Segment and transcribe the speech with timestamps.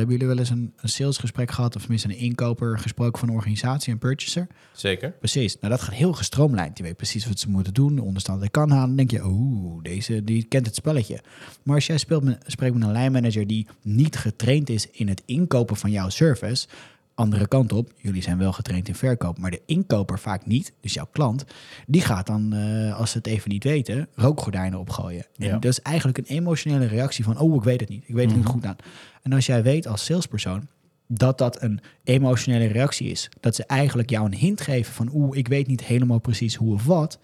[0.00, 3.34] Hebben jullie wel eens een, een salesgesprek gehad, of tenminste een inkoper gesproken van een
[3.34, 4.46] organisatie, een purchaser?
[4.72, 5.10] Zeker.
[5.10, 5.56] Precies.
[5.60, 6.76] Nou, dat gaat heel gestroomlijnd.
[6.76, 8.86] Die weet precies wat ze moeten doen, de onderstand kan halen.
[8.86, 11.20] Dan denk je, oeh, deze die kent het spelletje.
[11.62, 15.22] Maar als jij speelt met, spreekt met een lijnmanager die niet getraind is in het
[15.24, 16.66] inkopen van jouw service,
[17.14, 20.94] andere kant op, jullie zijn wel getraind in verkoop, maar de inkoper vaak niet, dus
[20.94, 21.44] jouw klant,
[21.86, 25.26] die gaat dan, eh, als ze het even niet weten, rookgordijnen opgooien.
[25.36, 25.52] En Ja.
[25.52, 28.36] dat is eigenlijk een emotionele reactie van, oh, ik weet het niet, ik weet het
[28.36, 28.76] niet goed aan.
[29.22, 30.68] En als jij weet als salespersoon
[31.06, 35.36] dat dat een emotionele reactie is, dat ze eigenlijk jou een hint geven van, oeh,
[35.36, 37.18] ik weet niet helemaal precies hoe of wat,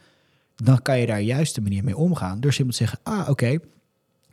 [0.57, 2.41] dan kan je daar juist de manier mee omgaan.
[2.41, 3.59] Door simpel te zeggen, ah, oké,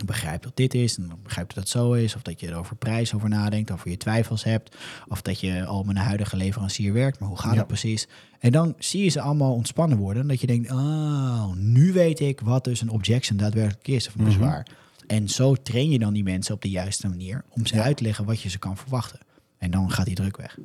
[0.06, 2.56] begrijp dat dit is, en ik begrijp dat het zo is, of dat je er
[2.56, 4.76] over prijs over nadenkt, of je twijfels hebt,
[5.08, 7.58] of dat je al met een huidige leverancier werkt, maar hoe gaat Ja.
[7.58, 8.08] het precies?
[8.40, 12.20] En dan zie je ze allemaal ontspannen worden, en dat je denkt, oh, nu weet
[12.20, 14.68] ik wat dus een objection daadwerkelijk is, of een bezwaar.
[15.08, 18.04] En zo train je dan die mensen op de juiste manier om ze uit te
[18.04, 19.20] leggen wat je ze kan verwachten.
[19.58, 20.58] En dan gaat die druk weg.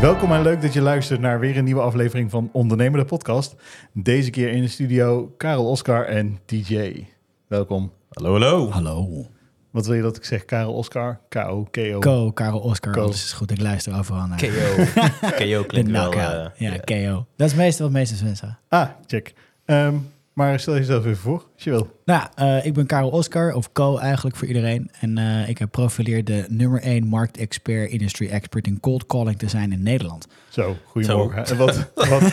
[0.00, 3.54] Welkom en leuk dat je luistert naar weer een nieuwe aflevering van Ondernemer de Podcast.
[3.92, 7.06] Deze keer in de studio Karel Oscar en TJ.
[7.46, 7.92] Welkom.
[8.10, 8.70] Hallo, hallo.
[8.70, 9.26] Hallo.
[9.70, 10.44] Wat wil je dat ik zeg?
[10.44, 11.20] Karel Oscar?
[11.28, 11.98] K-O, K-O.
[11.98, 13.00] Ko, Karel, Oscar, Ko.
[13.02, 13.50] alles is goed.
[13.50, 14.38] Ik luister overal naar.
[14.38, 14.84] KO.
[15.44, 16.12] KO klinkt wel...
[16.12, 17.26] eh, ja, KO.
[17.36, 18.58] Dat is meestal wat meeste mensen.
[18.68, 19.34] Ah, check.
[19.64, 19.94] Ehm,
[20.36, 21.94] maar stel jezelf even voor, als je wil.
[22.04, 24.90] Nou, eh, ik ben Karel Oscar, of Co eigenlijk voor iedereen.
[25.00, 29.48] En eh, ik heb profileerd de nummer 1 marktexpert, industry expert in cold calling te
[29.48, 30.26] zijn in Nederland.
[30.48, 31.46] Zo, goedemorgen.
[31.46, 32.32] En wat, wat,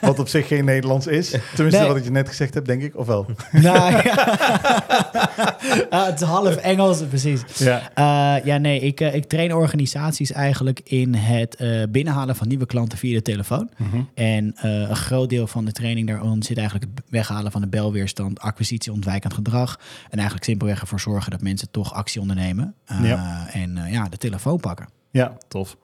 [0.00, 1.30] wat op zich geen Nederlands is.
[1.54, 1.92] Tenminste, Nee.
[1.92, 2.96] wat je net gezegd hebt, denk ik.
[2.96, 3.26] Of wel?
[3.52, 4.82] nou ja.
[5.90, 7.42] Ah, het is half Engels, precies.
[7.56, 7.90] Ja.
[7.94, 12.98] Eh, ja, nee, ik, ik train organisaties eigenlijk in het eh, binnenhalen van nieuwe klanten
[12.98, 13.70] via de telefoon.
[13.76, 14.02] Mhm.
[14.14, 17.68] En eh, een groot deel van de training daaronder zit eigenlijk het weghalen van de
[17.68, 19.78] belweerstand, acquisitie, ontwijkend gedrag.
[20.04, 22.74] En eigenlijk simpelweg ervoor zorgen dat mensen toch actie ondernemen.
[22.84, 23.46] Eh, Ja.
[23.52, 24.88] En eh, ja, de telefoon pakken.
[25.10, 25.76] Ja, tof.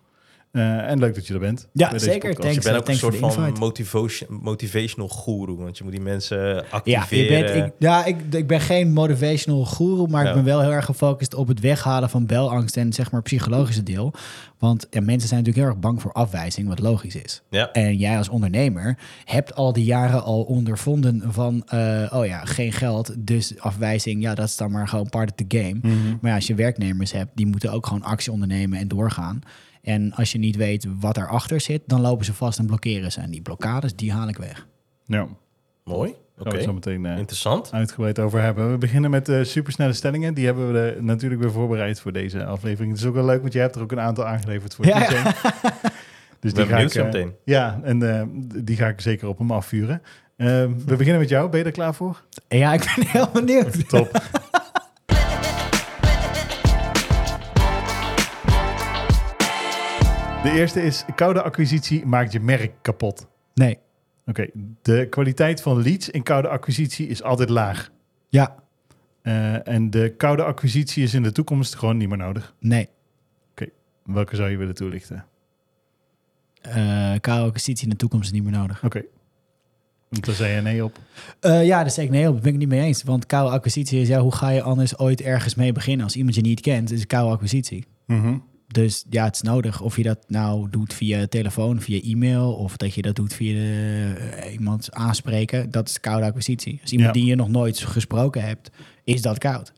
[0.52, 1.68] Eh, en leuk dat je er bent.
[1.72, 2.34] Ja, zeker.
[2.34, 2.54] Thanks.
[2.54, 6.54] je bent ook een soort van motivation, motivational guru, want je moet die mensen Ja,
[6.54, 7.52] je activeren.
[7.52, 10.28] bent, ik, ja ik, ik ben geen motivational guru, maar Ja.
[10.28, 13.82] ik ben wel heel erg gefocust op het weghalen van belangst en zeg maar psychologische
[13.82, 14.12] deel.
[14.60, 17.42] Want ja, mensen zijn natuurlijk heel erg bang voor afwijzing, wat logisch is.
[17.50, 17.72] Ja.
[17.72, 22.72] En jij als ondernemer hebt al die jaren al ondervonden van, eh, oh ja, geen
[22.72, 25.78] geld, dus afwijzing, ja, dat is dan maar gewoon part of the game.
[25.82, 26.16] Mhm.
[26.20, 29.40] Maar ja, als je werknemers hebt, die moeten ook gewoon actie ondernemen en doorgaan.
[29.82, 33.20] En als je niet weet wat erachter zit, dan lopen ze vast en blokkeren ze.
[33.20, 34.66] En die blokkades, die haal ik weg.
[35.06, 35.28] Ja,
[35.84, 36.14] Mooi.
[36.44, 36.64] Daar Oké.
[36.64, 37.72] gaan we zo meteen eh, Interessant.
[37.72, 38.70] uitgebreid over hebben.
[38.70, 40.34] We beginnen met de supersnelle stellingen.
[40.34, 42.90] Die hebben we eh, natuurlijk weer voorbereid voor deze aflevering.
[42.92, 45.08] Het is ook wel leuk, want jij hebt er ook een aantal aangeleverd voor Ja.
[46.40, 47.34] Dus die ga ik, zo eh, meteen.
[47.44, 48.22] Ja, en eh,
[48.64, 50.02] die ga ik zeker op hem afvuren.
[50.36, 50.46] Eh,
[50.86, 51.48] we beginnen met jou.
[51.48, 52.22] Ben je er klaar voor?
[52.48, 53.88] Ja, ik ben heel benieuwd.
[53.88, 54.12] Top.
[60.42, 63.26] De eerste is, koude acquisitie maakt je merk kapot.
[63.54, 63.78] Nee.
[64.26, 64.46] Oké,
[64.82, 67.90] de kwaliteit van leads in koude acquisitie is altijd laag.
[68.28, 68.54] Ja.
[69.22, 72.54] Eh, en de koude acquisitie is in de toekomst gewoon niet meer nodig.
[72.58, 72.88] Nee.
[74.12, 75.24] Welke zou je willen toelichten?
[76.60, 78.84] Eh koude acquisitie in de toekomst is niet meer nodig.
[78.84, 79.04] Oké.
[80.08, 80.98] Want daar zei je nee op.
[81.40, 82.32] Eh, ja, daar zeg ik nee op.
[82.32, 83.02] Daar ben ik niet mee eens.
[83.02, 86.04] Want koude acquisitie is, ja, hoe ga je anders ooit ergens mee beginnen?
[86.04, 87.86] Als iemand je niet kent, is koude acquisitie.
[88.06, 88.36] Mhm.
[88.72, 89.80] Dus ja, het is nodig.
[89.80, 93.52] Of je dat nou doet via telefoon, via e-mail, of dat je dat doet via
[93.54, 96.78] de, eh, iemand aanspreken, dat is koude acquisitie.
[96.82, 97.20] Als iemand Ja.
[97.20, 98.70] die je nog nooit gesproken hebt,
[99.04, 99.72] is dat koud.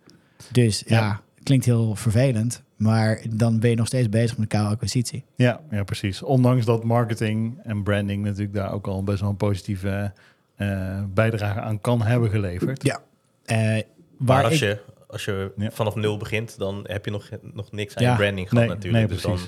[0.50, 1.20] Dus ja, Ja.
[1.42, 5.24] klinkt heel vervelend, maar dan ben je nog steeds bezig met koude acquisitie.
[5.36, 6.22] Ja, ja, precies.
[6.22, 10.12] Ondanks dat marketing en branding natuurlijk daar ook al best wel een positieve
[10.56, 12.82] eh, bijdrage aan kan hebben geleverd.
[12.84, 13.00] Ja.
[13.44, 13.82] Eh, Maar
[14.16, 14.78] waar als ik, je,
[15.12, 15.70] als je Ja.
[15.70, 18.10] vanaf nul begint, dan heb je nog, nog niks aan Ja.
[18.10, 19.06] je branding gehad Nee, natuurlijk.
[19.08, 19.38] nee, dus dan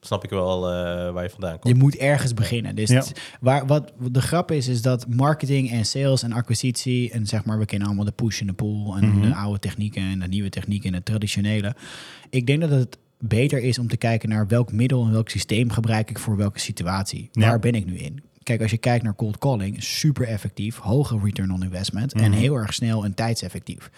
[0.00, 1.78] snap ik wel eh, waar je vandaan Je komt.
[1.78, 2.74] moet ergens beginnen.
[2.76, 2.96] Dus Ja.
[2.98, 7.10] het- waar, wat de grap is, is dat marketing en sales en acquisitie...
[7.10, 8.90] en zeg maar, we kennen allemaal de push en de pull...
[8.96, 9.20] en Mhm.
[9.20, 11.74] de oude technieken en de nieuwe technieken en de traditionele.
[12.30, 15.70] Ik denk dat het beter is om te kijken naar welk middel en welk systeem
[15.70, 17.28] gebruik ik voor welke situatie.
[17.32, 17.48] Ja.
[17.48, 18.22] Waar ben ik nu in?
[18.42, 22.40] Kijk, als je kijkt naar cold calling, super effectief, hoge return on investment en Mhm.
[22.40, 23.90] heel erg snel en tijdseffectief.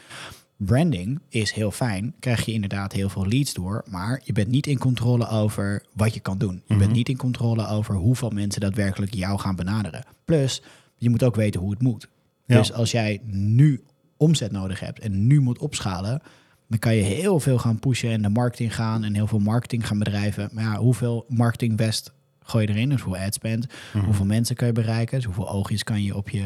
[0.57, 4.67] Branding is heel fijn, krijg je inderdaad heel veel leads door, maar je bent niet
[4.67, 6.63] in controle over wat je kan doen.
[6.67, 6.93] Je bent Mhm.
[6.97, 10.05] niet in controle over hoeveel mensen daadwerkelijk jou gaan benaderen.
[10.25, 10.63] Plus,
[10.97, 12.09] je moet ook weten hoe het moet.
[12.47, 12.57] Ja.
[12.57, 13.83] Dus als jij nu
[14.17, 16.23] omzet nodig hebt en nu moet opschalen,
[16.69, 19.87] dan kan je heel veel gaan pushen en de marketing gaan en heel veel marketing
[19.87, 20.49] gaan bedrijven.
[20.53, 22.13] Maar ja, hoeveel marketing West
[22.47, 22.89] gooi je erin.
[22.89, 24.05] Dus hoeveel ad spend, Mhm.
[24.05, 26.45] hoeveel mensen kan je bereiken, dus hoeveel oogjes kan je op je,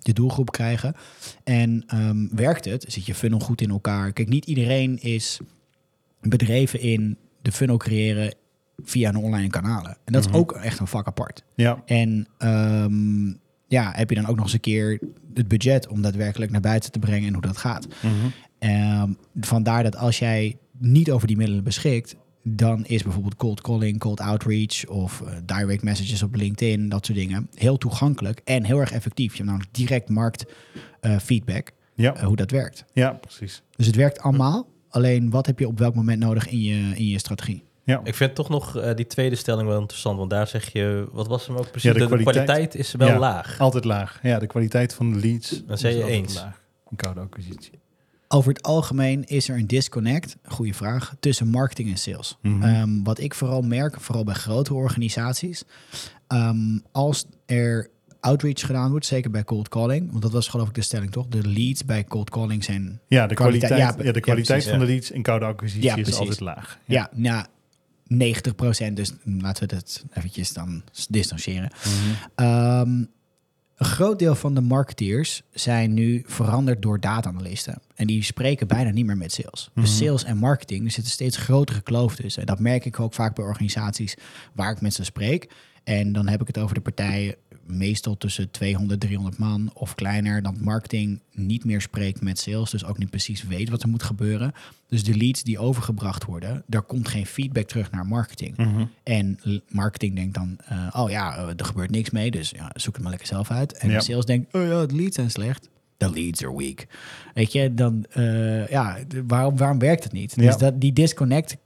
[0.00, 0.94] je doelgroep krijgen.
[1.44, 2.84] En ehm, werkt het?
[2.88, 4.12] Zit je funnel goed in elkaar?
[4.12, 5.40] Kijk, niet iedereen is
[6.20, 8.34] bedreven in de funnel creëren
[8.84, 9.96] via een online kanalen.
[10.04, 10.32] En dat Mhm.
[10.34, 11.42] is ook echt een vak apart.
[11.54, 13.26] Ja, En ehm,
[13.68, 15.00] ja, heb je dan ook nog eens een keer
[15.34, 17.86] het budget om daadwerkelijk naar buiten te brengen en hoe dat gaat.
[18.02, 18.12] Mhm.
[18.58, 23.98] Ehm, vandaar dat als jij niet over die middelen beschikt, dan is bijvoorbeeld cold calling,
[23.98, 28.78] cold outreach of eh, direct messages op LinkedIn, dat soort dingen, heel toegankelijk en heel
[28.80, 29.30] erg effectief.
[29.30, 30.44] Je hebt namelijk direct markt
[31.00, 32.84] eh, feedback, ja, eh, hoe dat werkt.
[32.92, 33.62] ja, precies.
[33.76, 34.68] Dus het werkt allemaal.
[34.88, 37.64] Alleen wat heb je op welk moment nodig in je, in je strategie?
[37.84, 41.08] Ja, Ik vind toch nog eh, die tweede stelling wel interessant, want daar zeg je,
[41.12, 41.82] wat was hem ook precies?
[41.92, 42.74] Ja, de de, de kwaliteit.
[42.74, 43.18] is wel Ja.
[43.18, 43.60] laag.
[43.60, 44.18] altijd laag.
[44.22, 45.62] Ja, de kwaliteit van de leads.
[45.66, 46.34] Dan zei is je eens.
[46.34, 46.60] Laag.
[46.90, 47.79] Een koude acquisitie.
[48.32, 52.36] Over het algemeen is er een disconnect, goede vraag, tussen marketing en sales.
[52.42, 52.62] Mhm.
[52.62, 55.62] Ehm, wat ik vooral merk, vooral bij grotere organisaties,
[56.26, 57.88] ehm, als er
[58.20, 61.26] outreach gedaan wordt, zeker bij cold calling, want dat was geloof ik de stelling toch?
[61.26, 64.46] De leads bij cold calling zijn, Ja, de kwaliteit, Kwaliteit- ja, ja, de ja, kwaliteit
[64.46, 66.78] precies, van de leads in koude acquisitie Ja, is altijd laag.
[66.86, 67.44] ja, nou,
[68.06, 71.70] 90% dus laten we dat eventjes dan distancieren.
[71.84, 72.14] Mhm.
[72.34, 73.04] Ehm,
[73.80, 77.82] een groot deel van de marketeers zijn nu veranderd door data-analysten.
[77.94, 79.70] En die spreken bijna niet meer met sales.
[79.74, 80.04] Dus Mhm.
[80.04, 82.40] sales en marketing, er zit een steeds grotere kloof tussen.
[82.40, 84.16] En dat merk ik ook vaak bij organisaties
[84.52, 85.50] waar ik met ze spreek.
[85.84, 87.34] En dan heb ik het over de partijen
[87.72, 90.42] meestal tussen 200, 300 man of kleiner.
[90.42, 94.02] Dat marketing niet meer spreekt met sales, dus ook niet precies weet wat er moet
[94.02, 94.52] gebeuren.
[94.88, 98.56] Dus de leads die overgebracht worden, daar komt geen feedback terug naar marketing.
[98.56, 98.84] Mhm.
[99.02, 99.38] En
[99.68, 103.02] marketing denkt dan, eh, oh ja, eh, er gebeurt niks mee, dus ja, zoek het
[103.02, 103.72] maar lekker zelf uit.
[103.72, 105.68] En sales denkt, oh ja, de leads zijn slecht.
[105.96, 106.86] De leads are weak.
[107.34, 110.38] Weet je, dan, eh, ja, waarom, waarom werkt het niet?
[110.38, 111.56] Dus dat, die disconnect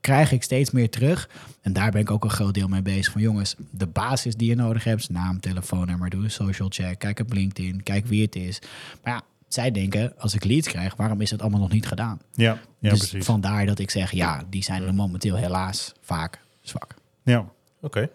[0.00, 1.28] krijg ik steeds meer terug.
[1.60, 3.12] En daar ben ik ook een groot deel mee bezig.
[3.12, 7.20] Van jongens, de basis die je nodig hebt, naam, telefoonnummer, doe een social check, kijk
[7.20, 8.58] op LinkedIn, kijk wie het is.
[9.02, 12.20] Maar ja, zij denken, als ik leads krijg, waarom is het allemaal nog niet gedaan?
[12.32, 13.24] Ja, ja dus precies.
[13.24, 16.94] vandaar dat ik zeg, ja, die zijn er momenteel helaas vaak zwak.
[17.24, 17.46] Ja,
[17.80, 18.10] Oké,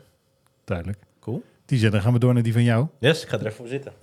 [0.65, 0.99] duidelijk.
[1.19, 1.43] cool.
[1.65, 2.87] TJ, dan gaan we door naar die van jou.
[2.99, 3.93] Yes, ik ga er even voor zitten.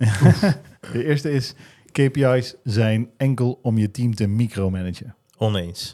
[0.93, 1.53] De eerste is,
[1.91, 5.15] KPI's zijn enkel om je team te micromanagen.
[5.37, 5.93] Oneens.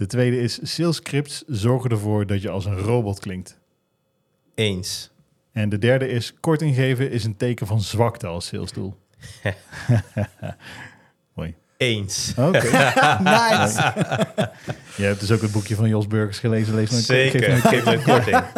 [0.00, 3.58] De tweede is, sales scripts zorgen ervoor dat je als een robot klinkt.
[4.54, 5.10] Eens.
[5.52, 8.94] En de derde is, korting geven is een teken van zwakte als salesdoel.
[11.34, 11.54] Mooi.
[11.76, 12.32] Eens.
[12.36, 12.50] Oké.
[13.22, 13.92] nice!
[14.96, 16.74] Je hebt dus ook het boekje van Jos Burgers gelezen.
[16.74, 17.56] Lees maar Zeker.
[17.56, 18.42] geef me een korting.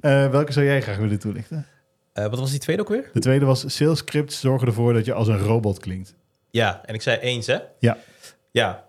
[0.00, 1.66] Eh, welke zou jij graag willen toelichten?
[2.12, 3.10] Eh, wat was die tweede ook weer?
[3.12, 6.14] De tweede was, sales scripts zorgen ervoor dat je als een robot klinkt.
[6.50, 7.58] Ja, en ik zei eens, hè?
[7.78, 7.98] Ja.
[8.50, 8.84] Ja,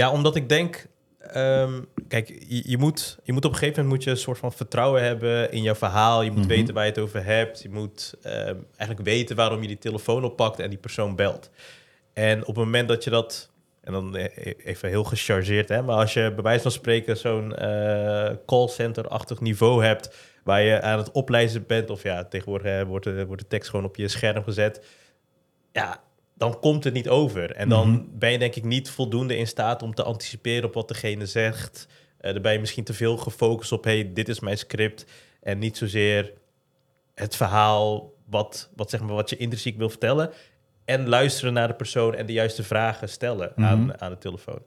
[0.00, 0.86] ja omdat ik denk...
[1.18, 4.38] ehm, kijk, je, je, moet, je moet op een gegeven moment moet je een soort
[4.38, 6.22] van vertrouwen hebben in jouw verhaal.
[6.22, 6.48] Je moet Mhm.
[6.48, 7.62] weten waar je het over hebt.
[7.62, 11.50] Je moet ehm, eigenlijk weten waarom je die telefoon oppakt en die persoon belt.
[12.12, 13.50] En op het moment dat je dat...
[13.80, 15.82] En dan eh, even heel gechargeerd, hè?
[15.82, 20.14] Maar als je bij wijze van spreken zo'n eh callcenter-achtig niveau hebt...
[20.44, 21.90] waar je aan het opleiden bent...
[21.90, 24.84] of ja, tegenwoordig eh, wordt, de, wordt de tekst gewoon op je scherm gezet...
[25.72, 26.02] Ja,
[26.40, 27.50] dan komt het niet over.
[27.52, 28.02] En dan Mhm.
[28.12, 31.86] ben je denk ik niet voldoende in staat om te anticiperen op wat degene zegt.
[32.18, 35.04] Eh dan ben je misschien te veel gefocust op, hey, dit is mijn script.
[35.42, 36.32] En niet zozeer
[37.14, 40.30] het verhaal wat, wat, zeg maar, wat je intrinsiek wil vertellen.
[40.84, 43.66] En luisteren naar de persoon en de juiste vragen stellen Mhm.
[43.68, 44.62] aan, aan de telefoon.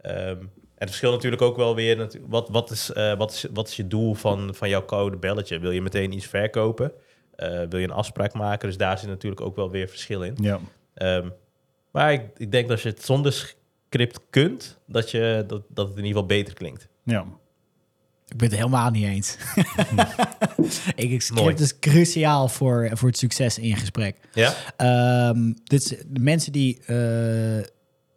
[0.00, 2.10] Ehm, en het verschilt natuurlijk ook wel weer.
[2.26, 5.58] Wat, wat, is, eh, wat, is, wat is je doel van, van jouw koude belletje?
[5.58, 6.92] Wil je meteen iets verkopen?
[7.36, 8.68] Eh, wil je een afspraak maken?
[8.68, 10.36] Dus daar zit natuurlijk ook wel weer verschil in.
[10.40, 10.58] Ja.
[10.94, 11.28] Ehm,
[11.90, 13.56] maar ik, ik denk dat als je het zonder
[13.88, 16.88] script kunt, dat, je, dat, dat het in ieder geval beter klinkt.
[17.04, 17.24] ja.
[18.28, 19.36] Ik ben het helemaal niet eens.
[20.96, 21.54] ik, script Mooi.
[21.56, 24.16] is cruciaal voor, voor het succes in je gesprek.
[24.32, 24.54] Ja?
[24.76, 27.58] Ehm, dit, is- de mensen die eh,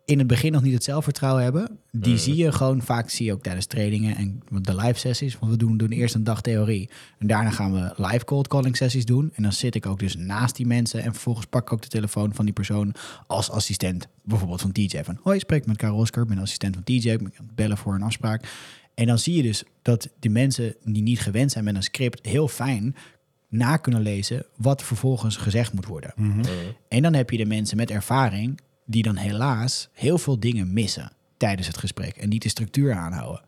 [0.05, 2.21] in het begin nog niet het zelfvertrouwen hebben, die Mhm.
[2.21, 5.39] zie je gewoon vaak, zie je ook tijdens trainingen en de live sessies.
[5.39, 8.77] Want we doen, doen eerst een dag theorie en daarna gaan we live cold calling
[8.77, 9.31] sessies doen.
[9.35, 11.87] En dan zit ik ook dus naast die mensen en vervolgens pak ik ook de
[11.87, 12.93] telefoon van die persoon
[13.27, 15.03] als assistent, bijvoorbeeld van TJ.
[15.03, 17.45] Van, hoi, ik spreek met Karel Oskar, ik ben assistent van TJ, ik ben aan
[17.45, 18.43] het bellen voor een afspraak.
[18.93, 22.25] En dan zie je dus dat die mensen die niet gewend zijn met een script
[22.25, 22.95] heel fijn
[23.49, 26.13] na kunnen lezen wat vervolgens gezegd moet worden.
[26.15, 26.41] Mhm.
[26.87, 31.11] En dan heb je de mensen met ervaring die dan helaas heel veel dingen missen
[31.37, 33.43] tijdens het gesprek en niet de structuur aanhouden.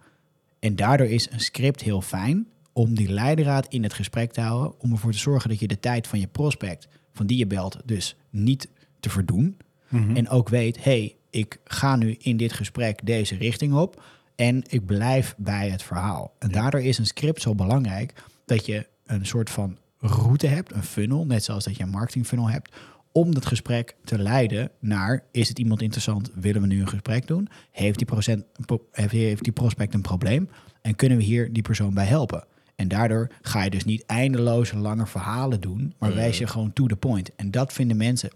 [0.59, 4.79] En daardoor is een script heel fijn om die leidraad in het gesprek te houden,
[4.79, 7.77] om ervoor te zorgen dat je de tijd van je prospect, van die je belt,
[7.85, 9.57] dus niet te verdoen.
[9.87, 10.15] Mhm.
[10.15, 14.03] En ook weet, hey, ik ga nu in dit gesprek deze richting op.
[14.35, 16.33] En ik blijf bij het verhaal.
[16.39, 18.13] En daardoor is een script zo belangrijk
[18.45, 22.27] dat je een soort van route hebt, een funnel, net zoals dat je een marketing
[22.27, 22.75] funnel hebt,
[23.17, 27.27] om dat gesprek te leiden naar, is het iemand interessant, willen we nu een gesprek
[27.27, 27.49] doen?
[27.71, 30.49] Heeft die, procent, pro- heeft, heeft die prospect een probleem?
[30.81, 32.45] En kunnen we hier die persoon bij helpen?
[32.75, 36.85] En daardoor ga je dus niet eindeloze lange verhalen doen, maar wijs je gewoon to
[36.85, 37.35] the point.
[37.35, 38.29] En dat vinden mensen,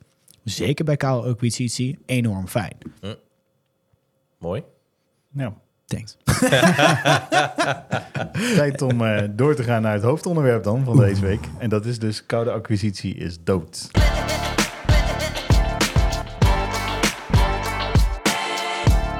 [0.43, 2.75] zeker bij koude acquisitie, enorm fijn.
[4.39, 4.63] Mooi.
[5.31, 5.53] Ja.
[5.85, 6.17] Thanks.
[8.55, 11.39] Tijd om eh, door te gaan naar het hoofdonderwerp dan van deze week.
[11.57, 13.89] En dat is dus koude acquisitie is dood.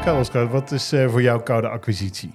[0.04, 2.34] Carlos, wat is eh, voor jou koude acquisitie?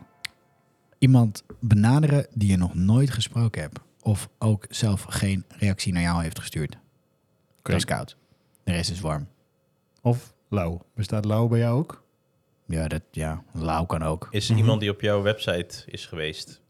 [0.99, 3.78] Iemand benaderen die je nog nooit gesproken hebt.
[4.02, 6.78] Of ook zelf geen reactie naar jou heeft gestuurd.
[7.62, 8.16] Dat is koud.
[8.64, 9.28] De rest is warm.
[10.02, 10.82] Of lauw.
[10.94, 12.04] Bestaat lauw bij jou ook?
[12.66, 14.28] Ja, dat, ja, lauw kan ook.
[14.30, 16.61] Is er iemand die op jouw website is geweest?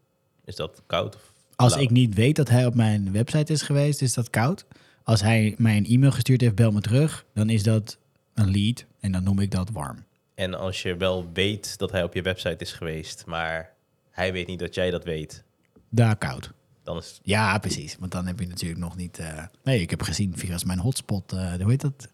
[0.44, 1.14] Is dat koud?
[1.14, 1.82] Of Als lauw?
[1.82, 4.66] ik niet weet dat hij op mijn website is geweest, is dat koud.
[5.02, 7.26] Als hij mij een e-mail gestuurd heeft, bel me terug.
[7.34, 7.98] Dan is dat
[8.34, 10.04] een lead en dan noem ik dat warm.
[10.36, 13.70] En als je wel weet dat hij op je website is geweest, maar
[14.10, 15.44] hij weet niet dat jij dat weet,
[15.88, 16.52] Daar koud.
[16.82, 17.96] dan is Ja, precies.
[18.00, 19.18] Want dan heb je natuurlijk nog niet...
[19.18, 22.08] eh, Nee, ik heb gezien via mijn hotspot, eh hoe heet dat?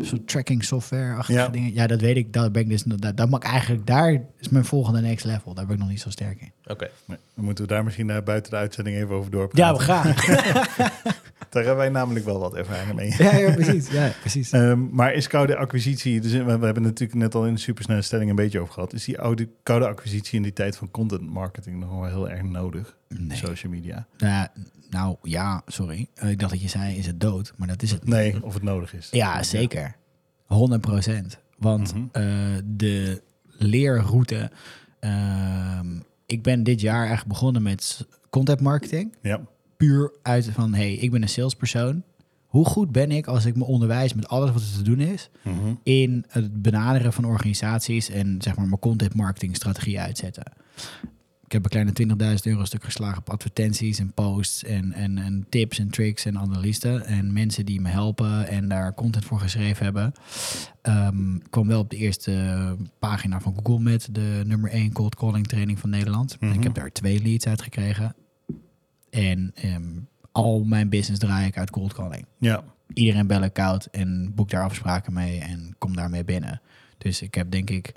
[0.00, 1.48] Zo'n tracking software-achtige Ja.
[1.48, 1.74] dingen.
[1.74, 2.32] Ja, dat weet ik.
[2.32, 2.82] Daar ben ik dus...
[2.82, 3.86] Dat, dat mag ik eigenlijk...
[3.86, 5.54] Daar is mijn volgende next level.
[5.54, 6.52] Daar ben ik nog niet zo sterk in.
[6.66, 6.90] Oké.
[7.06, 9.64] Dan moeten we daar misschien eh, buiten de uitzending even over doorpraten.
[9.64, 10.14] Ja, we gaan.
[11.52, 13.14] Daar hebben wij namelijk wel wat ervaring mee.
[13.18, 13.90] ja, ja, precies.
[13.90, 14.52] Ja, precies.
[14.62, 17.60] Ehm, maar is koude acquisitie, dus we, we hebben het natuurlijk net al in de
[17.60, 18.92] supersnelle stelling een beetje over gehad.
[18.92, 22.42] Is die oude, koude acquisitie in die tijd van content marketing nog wel heel erg
[22.42, 22.96] nodig?
[23.08, 23.36] Nee.
[23.36, 24.06] Social media.
[24.18, 24.48] Nou,
[24.90, 26.08] nou, ja, sorry.
[26.14, 27.52] Eh, Ik dacht dat je zei, is het dood?
[27.56, 28.14] Maar dat is het niet.
[28.14, 29.08] Nee, of het nodig is.
[29.10, 29.96] Ja, zeker.
[30.46, 31.38] 100 procent.
[31.58, 32.04] Want Mhm.
[32.12, 32.24] eh,
[32.64, 33.22] de
[33.58, 34.50] leerroute...
[35.00, 35.86] ehm,
[36.26, 39.14] ik ben dit jaar echt begonnen met content marketing.
[39.22, 39.40] Ja,
[39.82, 42.02] Puur uit van, hey, ik ben een salespersoon.
[42.46, 45.30] Hoe goed ben ik als ik me onderwijs met alles wat er te doen is...
[45.42, 45.74] Mhm.
[45.82, 50.44] in het benaderen van organisaties en zeg maar mijn content marketing strategie uitzetten.
[51.44, 55.46] Ik heb een kleine 20.000 euro stuk geslagen op advertenties en posts en, en, en
[55.48, 59.84] tips en tricks en analisten en mensen die me helpen en daar content voor geschreven
[59.84, 60.12] hebben.
[60.82, 65.46] Ik kwam wel op de eerste pagina van Google met de nummer 1 cold calling
[65.46, 66.36] training van Nederland.
[66.40, 66.52] Mhm.
[66.52, 68.14] Ik heb daar twee leads uit gekregen.
[69.12, 69.90] En ehm,
[70.32, 72.64] al mijn business draai ik uit cold calling ja.
[72.94, 76.60] iedereen bel ik koud en boek daar afspraken mee en kom daarmee binnen.
[76.98, 77.92] Dus ik heb denk ik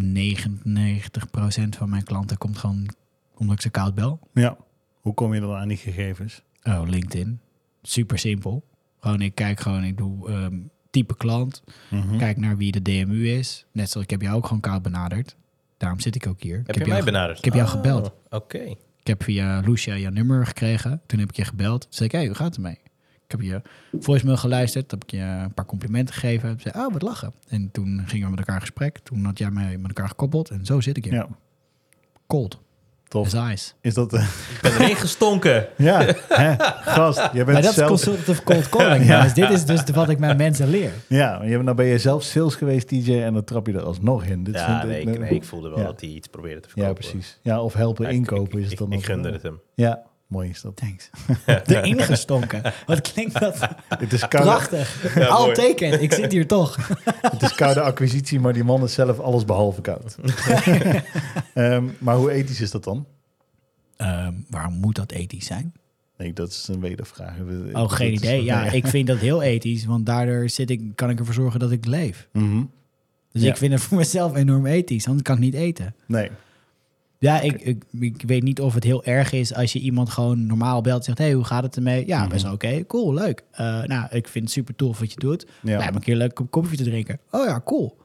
[0.00, 2.88] 99% van mijn klanten komt gewoon
[3.34, 4.20] omdat ik ze koud bel.
[4.34, 4.56] ja.
[5.00, 6.42] Hoe kom je dan aan die gegevens?
[6.62, 7.40] Oh, LinkedIn.
[7.82, 8.64] Super simpel.
[9.00, 10.56] Gewoon, ik kijk gewoon, ik doe ehm,
[10.90, 11.62] type klant.
[11.90, 12.18] Mhm.
[12.18, 13.66] Kijk naar wie de DMU is.
[13.72, 15.36] Net zoals ik heb jou ook gewoon koud benaderd.
[15.76, 16.56] Daarom zit ik ook hier.
[16.66, 17.38] Heb ik je mij benaderd?
[17.38, 18.12] ik heb jou Oh, gebeld.
[18.30, 18.74] Oké.
[19.08, 21.00] Heb via Lucia je nummer gekregen.
[21.06, 21.80] Toen heb ik je gebeld.
[21.80, 22.78] Toen zei ik, hey, hoe gaat het ermee?
[23.24, 23.62] Ik heb je
[24.00, 24.90] voicemail geluisterd.
[24.90, 26.60] Heb ik je een paar complimenten gegeven.
[26.60, 27.32] Zei oh, wat lachen.
[27.48, 28.98] En toen gingen we met elkaar in gesprek.
[28.98, 30.50] Toen had jij mij met elkaar gekoppeld.
[30.50, 31.12] En zo zit ik hier.
[31.12, 31.28] Ja,
[32.26, 32.60] Cold
[33.08, 33.34] tof.
[33.52, 33.72] ice.
[33.80, 34.12] Is dat...
[34.12, 34.22] eh,
[34.54, 35.66] Ik ben erin gestonken.
[35.76, 36.54] ja, hè?
[36.80, 37.18] gast.
[37.18, 39.04] Je Maar bent dat is consultative cold calling.
[39.06, 39.28] Ja.
[39.28, 40.90] Dit is dus wat ik mijn mensen leer.
[41.06, 44.24] Ja, je, nou ben je zelf sales geweest, DJ, en dan trap je er alsnog
[44.24, 44.44] in.
[44.44, 45.84] Dit Ja, nee, ik- ik, nee, ik voelde wel Ja.
[45.84, 47.02] dat hij iets probeerde te verkopen.
[47.02, 47.38] Ja, precies.
[47.42, 49.32] Ja, of helpen Ja, inkopen ik, is het ik, dan ik, ook gunde wel.
[49.32, 49.60] het hem.
[49.74, 50.76] Ja, mooi is dat.
[50.76, 51.10] Thanks.
[51.66, 52.72] Erin gestonken.
[52.86, 53.58] Wat klinkt dat
[53.98, 55.14] Het is koude, prachtig.
[55.14, 56.02] Ja, Al teken.
[56.02, 56.76] Ik zit hier toch.
[57.20, 60.16] het is koude acquisitie, maar die man is zelf alles behalve koud.
[61.54, 63.06] Ehm, maar hoe ethisch is dat dan?
[63.96, 65.72] Ehm, waarom moet dat ethisch zijn?
[66.16, 67.34] Nee, dat is een wedervraag.
[67.72, 68.44] Oh, geen idee.
[68.44, 71.70] Ja, ik vind dat heel ethisch, want daardoor zit ik, kan ik ervoor zorgen dat
[71.70, 72.28] ik leef.
[72.32, 72.62] Mhm.
[73.32, 73.48] Dus Ja.
[73.50, 75.94] ik vind het voor mezelf enorm ethisch, anders kan ik niet eten.
[76.06, 76.30] Nee.
[77.20, 80.46] Ja, ik, ik, ik weet niet of het heel erg is als je iemand gewoon
[80.46, 82.06] normaal belt en zegt: hey, hoe gaat het ermee?
[82.06, 83.42] Ja, best wel oké, cool, leuk.
[83.50, 85.46] Eh, nou, ik vind het super tof wat je doet.
[85.62, 87.18] Ja, me een keer leuk om koffie te drinken.
[87.30, 87.96] Oh ja, cool.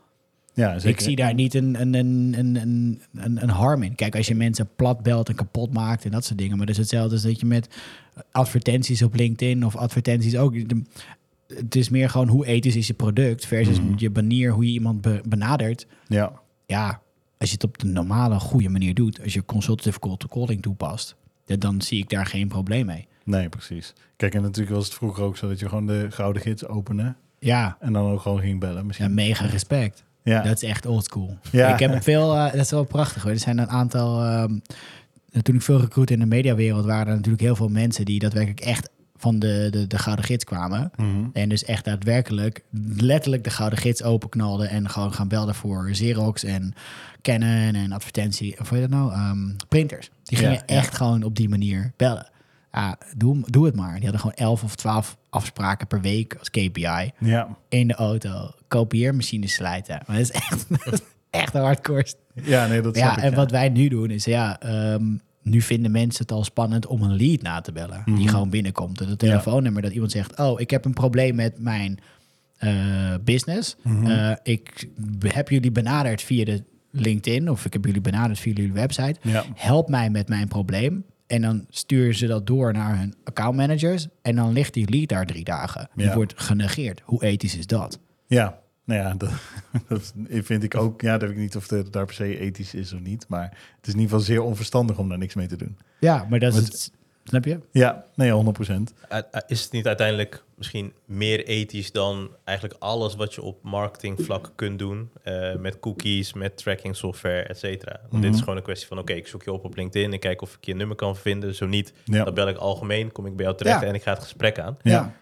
[0.53, 0.89] ja zeker.
[0.89, 3.96] Ik zie daar niet een, een, een, een, een, een, harm in.
[3.96, 6.58] Kijk, als je mensen plat belt en kapot maakt en dat soort dingen.
[6.58, 7.67] Maar dat is hetzelfde als dat je met
[8.32, 10.55] advertenties op LinkedIn of advertenties ook.
[11.48, 13.93] Het is meer gewoon hoe ethisch is je product versus Mhm.
[13.98, 15.88] je manier hoe je iemand be- benadert.
[16.08, 16.32] Ja,
[16.65, 17.01] Ja,
[17.43, 21.15] als je het op de normale, goede manier doet, als je consultative cold calling toepast,
[21.45, 23.07] ja, dan zie ik daar geen probleem mee.
[23.23, 23.93] nee, precies.
[24.15, 27.15] Kijk, en natuurlijk was het vroeger ook zo dat je gewoon de gouden gids opende
[27.39, 28.75] Ja, en dan ook gewoon ging bellen.
[28.77, 29.13] ja Misschien.
[29.13, 30.03] mega respect.
[30.23, 31.38] Ja, Dat is echt oldschool.
[31.51, 31.73] Ja.
[31.73, 33.31] Ik heb veel, eh, dat is wel prachtig hoor.
[33.31, 34.57] Er zijn een aantal, ehm,
[35.41, 38.59] toen ik veel recruit in de mediawereld, waren er natuurlijk heel veel mensen die daadwerkelijk
[38.59, 38.89] echt
[39.24, 40.92] van de, de, de Gouden Gids kwamen.
[40.96, 41.25] Mhm.
[41.34, 42.63] En dus echt daadwerkelijk
[42.98, 46.74] letterlijk de Gouden Gids openknalden en gewoon gaan belden voor Xerox en
[47.22, 48.60] Canon en advertentie.
[48.60, 49.12] Of hoe heet dat nou?
[49.13, 50.10] Ehm, printers.
[50.24, 50.75] Die Ja, gingen ja.
[50.75, 52.30] echt gewoon op die manier bellen.
[52.72, 53.94] Ja, doe, doe het maar.
[53.94, 57.58] Die hadden gewoon 11 of 12 afspraken per week als KPI Ja.
[57.70, 58.51] in de auto.
[58.68, 60.00] Kopieermachines slijten.
[60.08, 63.24] Maar dat is echt, dat is echt een hardcore ja, nee, dat snap ja, ik,
[63.24, 65.03] en wat wij nu doen is, ja, ehm,
[65.43, 68.01] nu vinden mensen het al spannend om een lead na te bellen.
[68.05, 68.27] Die Mhm.
[68.27, 69.01] gewoon binnenkomt.
[69.01, 72.00] En het telefoonnummer dat iemand zegt, oh, ik heb een probleem met mijn
[72.57, 73.75] eh, business.
[73.83, 74.05] Mhm.
[74.05, 74.88] Eh, ik
[75.27, 79.15] heb jullie benaderd via de LinkedIn of ik heb jullie benaderd via jullie website.
[79.21, 79.43] Ja.
[79.55, 81.05] Help mij met mijn probleem.
[81.27, 84.07] En dan sturen ze dat door naar hun accountmanagers.
[84.21, 85.89] En dan ligt die lead daar drie dagen.
[85.95, 86.13] Die Ja.
[86.15, 87.01] wordt genegeerd.
[87.03, 88.00] Hoe ethisch is dat?
[88.27, 89.31] Ja, nou ja, dat,
[89.89, 91.01] dat vind ik ook.
[91.01, 93.25] Ja, dat weet ik niet of het daar per se ethisch is of niet.
[93.27, 93.43] Maar
[93.77, 95.77] het is in ieder geval zeer onverstandig om daar niks mee te doen.
[95.99, 96.91] Ja, maar dat is het.
[97.25, 97.59] Snap je?
[97.71, 98.93] Ja, nee, 100 procent.
[99.11, 103.63] Uh, uh, Is het niet uiteindelijk misschien meer ethisch dan eigenlijk alles wat je op
[103.63, 105.09] marketingvlak kunt doen?
[105.23, 107.99] eh, met cookies, met tracking software, et cetera.
[108.09, 108.39] Want dit is Mhm.
[108.43, 110.13] gewoon een kwestie van: oké, ik zoek je op op LinkedIn.
[110.13, 111.55] Ik kijk of ik je nummer kan vinden.
[111.55, 112.23] Zo niet, Ja.
[112.23, 113.87] dan bel ik algemeen, kom ik bij jou terecht Ja.
[113.87, 114.77] en ik ga het gesprek aan.
[114.81, 115.13] Ja.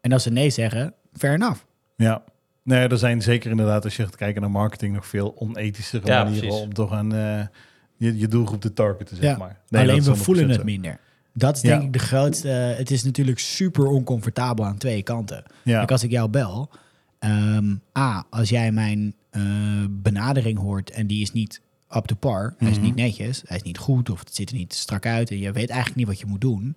[0.00, 1.60] En als ze nee zeggen, fair enough.
[1.96, 2.24] Ja.
[2.66, 6.22] Nee, er zijn zeker inderdaad, als je gaat kijken naar marketing, nog veel onethischere Ja,
[6.24, 6.64] manieren precies.
[6.64, 7.40] om toch aan eh,
[7.96, 9.36] je, je doelgroep te targeten, zeg Ja.
[9.36, 9.58] maar.
[9.68, 10.64] Nee, Alleen we voelen 100% het zo.
[10.64, 10.98] minder.
[11.32, 11.68] Dat is Ja.
[11.68, 12.48] denk ik de grootste.
[12.48, 15.44] Het is natuurlijk super oncomfortabel aan twee kanten.
[15.62, 15.78] Ja.
[15.78, 16.70] Kijk, als ik jou bel,
[17.18, 19.42] ehm, A, als jij mijn eh,
[19.90, 21.60] benadering hoort en die is niet
[21.96, 22.84] up to par, hij is Mhm.
[22.84, 25.52] niet netjes, hij is niet goed of het ziet er niet strak uit en je
[25.52, 26.76] weet eigenlijk niet wat je moet doen.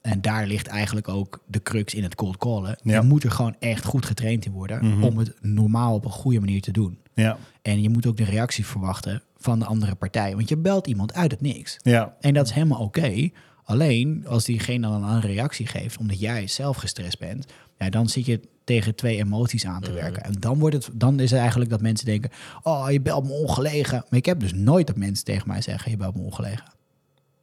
[0.00, 2.78] En daar ligt eigenlijk ook de crux in het cold callen.
[2.82, 3.00] Ja.
[3.00, 5.04] Je moet er gewoon echt goed getraind in worden Mhm.
[5.04, 6.98] om het normaal op een goede manier te doen.
[7.14, 7.38] Ja.
[7.62, 10.34] En je moet ook de reactie verwachten van de andere partij.
[10.36, 11.76] Want je belt iemand uit het niks.
[11.82, 12.16] Ja.
[12.20, 13.28] En dat is helemaal oké.
[13.64, 17.46] Alleen als diegene dan een reactie geeft, omdat jij zelf gestrest bent,
[17.78, 20.22] ja, dan zit je tegen twee emoties aan te werken.
[20.22, 22.30] En dan, wordt het, dan is het eigenlijk dat mensen denken:
[22.62, 24.04] Oh, je belt me ongelegen.
[24.08, 26.64] Maar ik heb dus nooit dat mensen tegen mij zeggen: Je belt me ongelegen.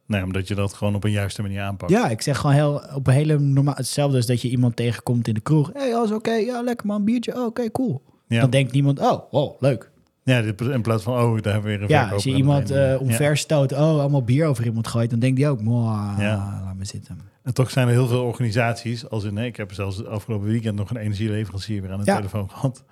[0.06, 1.92] Nee, omdat je dat gewoon op een juiste manier aanpakt.
[1.92, 3.74] Ja, ik zeg gewoon heel op een hele normaal.
[3.74, 5.70] Hetzelfde als dat je iemand tegenkomt in de kroeg.
[5.72, 6.32] Hey, alles oké?
[6.32, 7.34] Ja, lekker man, biertje.
[7.36, 8.02] Oh, oké, cool.
[8.28, 8.40] Ja.
[8.40, 9.90] Dan denkt niemand: Oh, wow, leuk.
[10.24, 10.38] Ja,
[10.72, 12.78] in plaats van, oh, daar hebben we weer een Ja, verkoper als je iemand het
[12.78, 12.94] einde.
[12.94, 16.60] eh omver stoot, oh, allemaal bier over iemand gooit, dan denkt hij ook: Mwah, Ja.
[16.64, 17.18] laat me zitten.
[17.42, 20.46] En toch zijn er heel veel organisaties, als in, nee, ik heb zelfs het afgelopen
[20.48, 22.16] weekend nog een energieleverancier weer aan de Ja.
[22.16, 22.84] telefoon gehad.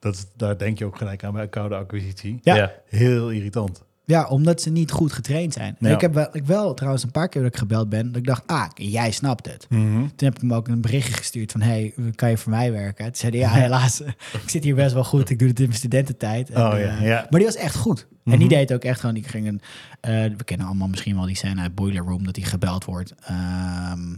[0.00, 2.38] Dat, daar denk je ook gelijk aan bij koude acquisitie.
[2.42, 2.72] Ja.
[2.86, 3.84] Heel irritant.
[4.06, 5.76] Ja, omdat ze niet goed getraind zijn.
[5.78, 5.90] Ja.
[5.90, 8.26] Ik heb wel, ik wel trouwens een paar keer dat ik gebeld ben, dat ik
[8.26, 9.66] dacht, ah, jij snapt het.
[9.68, 9.92] Mhm.
[9.98, 13.04] Toen heb ik hem ook een berichtje gestuurd van, hey, kan je voor mij werken?
[13.04, 14.00] Toen zei hij, ja, helaas,
[14.42, 16.50] ik zit hier best wel goed, ik doe het in mijn studententijd.
[16.50, 17.26] En, Oh, ja, eh, ja.
[17.30, 18.06] Maar die was echt goed.
[18.10, 18.38] En Mhm.
[18.38, 19.60] die deed ook echt gewoon, die ging een,
[20.00, 23.14] eh, we kennen allemaal misschien wel die scène uit Boiler Room, dat hij gebeld wordt.
[23.20, 24.14] ehm,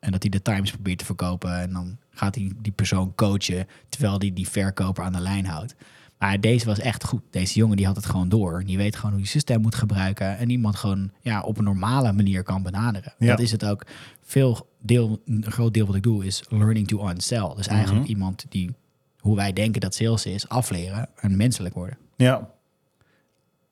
[0.00, 1.58] en dat hij de Times probeert te verkopen.
[1.60, 5.74] En dan gaat hij die persoon coachen, terwijl hij die verkoper aan de lijn houdt.
[6.20, 7.22] Maar deze was echt goed.
[7.30, 8.64] Deze jongen die had het gewoon door.
[8.64, 10.38] Die weet gewoon hoe je systeem moet gebruiken.
[10.38, 13.14] En iemand gewoon ja, op een normale manier kan benaderen.
[13.18, 13.26] Ja.
[13.26, 13.86] Dat is het ook.
[14.22, 17.52] Veel deel, een groot deel wat ik doe is learning to unsell.
[17.56, 18.10] Dus eigenlijk Mhm.
[18.10, 18.74] iemand die,
[19.18, 21.98] hoe wij denken dat sales is, afleren en menselijk worden.
[22.16, 22.50] Ja.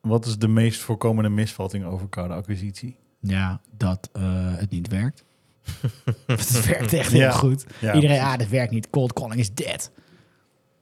[0.01, 2.97] Wat is de meest voorkomende misvatting over koude acquisitie?
[3.21, 4.23] Ja, dat eh,
[4.57, 5.25] het niet werkt.
[6.27, 7.31] het werkt echt heel Ja.
[7.31, 7.67] goed.
[7.81, 8.91] Ja, Iedereen, ah, dat werkt niet.
[8.91, 9.91] Cold calling is dead.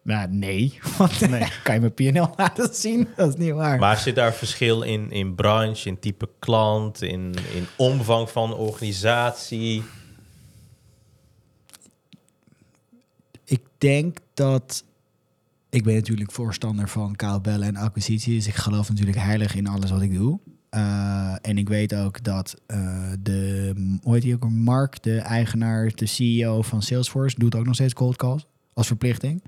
[0.07, 0.79] Nou, nee.
[0.99, 1.49] Want Nee.
[1.63, 3.09] kan je mijn PNL laten zien?
[3.17, 3.79] Dat is niet waar.
[3.79, 9.83] Maar zit daar verschil in, in branche, in type klant, in, in omvang van organisatie?
[13.45, 14.85] Ik denk dat.
[15.71, 18.47] Ik ben natuurlijk voorstander van koud bellen en acquisities.
[18.47, 20.39] Ik geloof natuurlijk heilig in alles wat ik doe.
[20.71, 25.91] Eh, en ik weet ook dat eh, de, hoe heet die ook, Mark, de eigenaar,
[25.95, 29.43] de CEO van Salesforce, doet ook nog steeds cold calls als verplichting.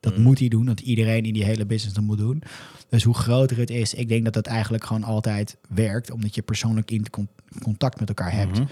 [0.00, 0.22] Dat Mhm.
[0.22, 2.42] moet hij doen, dat iedereen in die hele business dat moet doen.
[2.88, 6.42] Dus hoe groter het is, ik denk dat dat eigenlijk gewoon altijd werkt, omdat je
[6.42, 7.28] persoonlijk in con-
[7.62, 8.58] contact met elkaar hebt.
[8.58, 8.68] Mhm.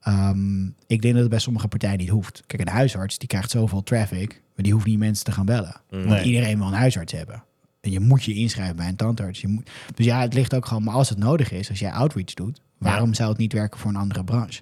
[0.00, 2.42] Ehm, ik denk dat het bij sommige partijen niet hoeft.
[2.46, 5.80] Kijk, een huisarts die krijgt zoveel traffic, maar die hoeft niet mensen te gaan bellen.
[5.90, 5.98] Mm.
[5.98, 6.24] Want Nee.
[6.24, 7.42] iedereen wil een huisarts hebben.
[7.80, 9.40] En je moet je inschrijven bij een tandarts.
[9.40, 11.90] Je moet, dus ja, het ligt ook gewoon, maar als het nodig is, als jij
[11.92, 14.60] outreach doet, waarom zou het niet werken voor een andere branche?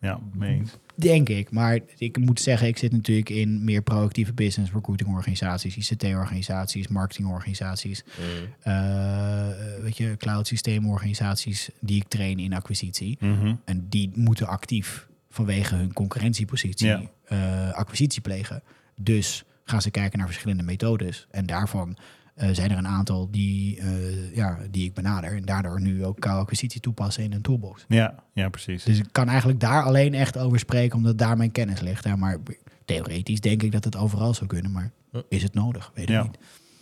[0.00, 0.70] Ja, mee eens.
[0.96, 1.50] Denk ik.
[1.50, 8.04] Maar ik moet zeggen, ik zit natuurlijk in meer proactieve business, recruiting organisaties, ICT-organisaties, marketingorganisaties,
[8.18, 8.48] Mm.
[8.72, 9.48] eh,
[9.82, 13.16] weet je, cloud systeemorganisaties die ik train in acquisitie.
[13.20, 13.54] Mhm.
[13.64, 17.02] En die moeten actief vanwege hun concurrentiepositie Ja.
[17.24, 18.62] eh, acquisitie plegen.
[19.00, 21.26] Dus gaan ze kijken naar verschillende methodes.
[21.30, 21.96] En daarvan
[22.34, 25.30] eh, zijn er een aantal die, eh, ja, die ik benader.
[25.36, 27.84] En daardoor nu ook koude acquisitie toepassen in een toolbox.
[27.88, 28.84] Ja, ja, precies.
[28.84, 32.04] Dus ik kan eigenlijk daar alleen echt over spreken, omdat daar mijn kennis ligt.
[32.04, 32.38] Ja, maar
[32.84, 34.72] theoretisch denk ik dat het overal zou kunnen.
[34.72, 34.90] Maar
[35.28, 35.90] is het nodig?
[35.94, 36.22] Weet ik Ja.
[36.22, 36.38] niet.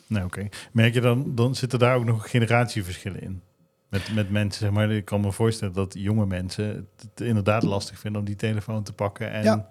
[0.07, 0.49] Nou, oké.
[0.73, 3.41] Merk je dan, dan zitten daar ook nog generatieverschillen in?
[3.89, 7.99] Met, met mensen, zeg maar, ik kan me voorstellen dat jonge mensen het inderdaad lastig
[7.99, 9.69] vinden om die telefoon te pakken en Ja.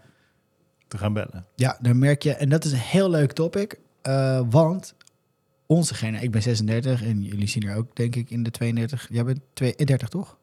[0.88, 1.46] te gaan bellen.
[1.56, 4.96] Ja, dan merk je, en dat is een heel leuk topic, eh, want
[5.72, 9.08] onze generatie, ik ben 36 en jullie zien er ook, denk ik, in de 32.
[9.12, 10.38] Jij bent twee- 30, toch?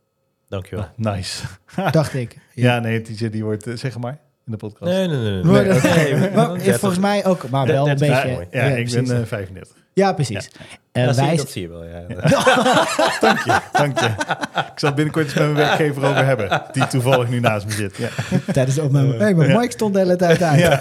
[0.49, 0.89] Dankjewel.
[0.97, 1.47] Nice.
[1.91, 2.37] Dacht ik.
[2.55, 4.93] Ja, nee, TJ, die wordt, eh, zeg maar, in de podcast.
[4.93, 5.33] Nee, nee, nee.
[5.33, 5.43] nee.
[5.43, 8.47] Maar, Nee, maar volgens mij ook, maar wel een Ja, beetje.
[8.51, 9.09] ja, ik precies.
[9.09, 9.77] ben eh 35.
[9.93, 10.51] ja, precies.
[10.93, 12.01] Eh, Ja, zie je, wij, dat zie je wel, ja.
[13.21, 14.07] Dank je, dank je.
[14.55, 17.73] Ik zal het binnenkort eens met mijn werkgever over hebben, die toevallig nu naast me
[17.73, 17.97] zit.
[17.97, 18.09] Ja,
[18.53, 19.17] tijdens de opname.
[19.17, 19.59] Hey, mijn Ja.
[19.59, 20.59] mic stond de hele tijd uit.
[20.59, 20.79] Ja,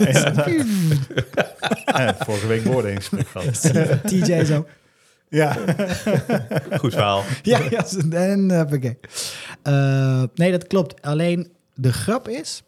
[2.19, 3.61] vorige week woorden in gesprek gehad.
[4.09, 4.65] TJ zo.
[5.29, 5.55] Ja,
[6.79, 7.23] Goed verhaal.
[7.41, 8.91] Ja, ja en uh,
[9.67, 11.01] uh, Nee, dat klopt.
[11.01, 12.63] Alleen de grap is.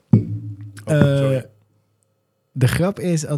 [0.85, 1.41] Oh, eh,
[2.51, 3.25] de grap is.
[3.25, 3.37] Oh,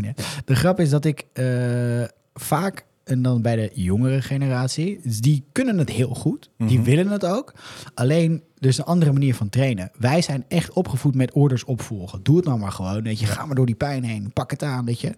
[0.00, 0.14] nee.
[0.44, 2.02] De grap is dat ik eh,
[2.34, 2.84] vaak.
[3.04, 5.00] En dan bij de jongere generatie.
[5.02, 6.50] dus Die kunnen het heel goed.
[6.58, 6.86] Die Mhm.
[6.86, 7.54] willen het ook.
[7.94, 9.90] Alleen, dus een andere manier van trainen.
[9.98, 12.22] Wij zijn echt opgevoed met orders opvolgen.
[12.22, 13.02] Doe het nou maar gewoon.
[13.02, 14.32] Weet je, ga maar door die pijn heen.
[14.32, 15.14] Pak het aan, weet je.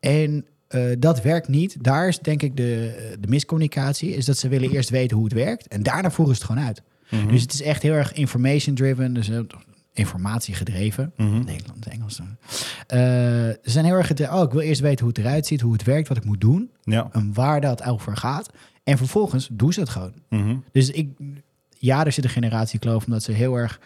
[0.00, 1.76] En uh, dat werkt niet.
[1.84, 4.14] Daar is denk ik de, de miscommunicatie.
[4.14, 5.68] Is dat ze willen eerst weten hoe het werkt.
[5.68, 6.82] En daarna voeren ze het gewoon uit.
[7.10, 7.28] Mhm.
[7.28, 9.12] Dus het is echt heel erg information driven.
[9.14, 9.30] Dus
[9.92, 11.12] informatie gedreven.
[11.16, 11.44] Mhm.
[11.44, 12.20] Nederlands, Engels.
[12.20, 12.26] Uh,
[12.88, 14.34] ze zijn heel erg gedreven.
[14.34, 16.40] Oh, ik wil eerst weten hoe het eruit ziet, hoe het werkt, wat ik moet
[16.40, 16.70] doen.
[16.82, 17.08] Ja.
[17.12, 18.50] En waar dat over gaat.
[18.84, 20.12] En vervolgens doen ze het gewoon.
[20.28, 20.56] Mhm.
[20.72, 21.08] Dus ik,
[21.78, 23.80] ja, er zit een generatiekloof omdat ze heel erg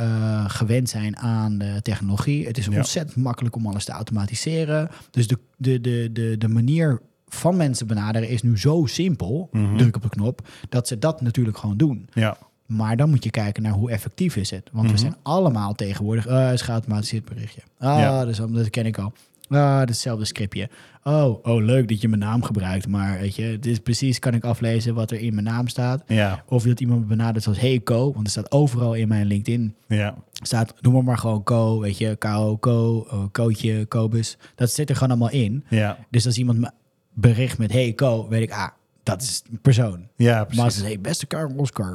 [0.00, 2.46] uh, gewend zijn aan de technologie.
[2.46, 2.76] Het is Ja.
[2.76, 4.88] ontzettend makkelijk om alles te automatiseren.
[5.10, 9.76] Dus de, de, de, de, de manier van mensen benaderen is nu zo simpel, Mhm.
[9.76, 12.08] druk op de knop, dat ze dat natuurlijk gewoon doen.
[12.12, 12.36] Ja.
[12.66, 14.68] Maar dan moet je kijken naar hoe effectief is het.
[14.72, 14.94] Want Mhm.
[14.94, 17.60] we zijn allemaal tegenwoordig, uh, is geautomatiseerd berichtje.
[17.78, 18.24] Ah, Ja.
[18.24, 19.12] dat, ken ik al.
[19.48, 20.68] Ah, hetzelfde scriptje.
[21.04, 22.88] Oh, oh, leuk dat je mijn naam gebruikt.
[22.88, 26.02] Maar weet je, het is precies, kan ik aflezen wat er in mijn naam staat.
[26.06, 26.42] Ja.
[26.48, 29.74] Of dat iemand me benadert zoals Hey Co, want er staat overal in mijn LinkedIn.
[29.88, 30.14] Ja.
[30.32, 34.36] Staat, noem maar, maar gewoon Co, weet je, Ko, Co, Kootje, Kobus.
[34.54, 35.64] Dat zit er gewoon allemaal in.
[35.68, 35.98] Ja.
[36.10, 36.70] Dus als iemand me
[37.14, 38.68] bericht met Hey Co, weet ik, ah,
[39.06, 40.08] dat is een persoon.
[40.16, 40.74] Ja, Maar precies.
[40.78, 41.92] ze hey, beste Karl Oscar,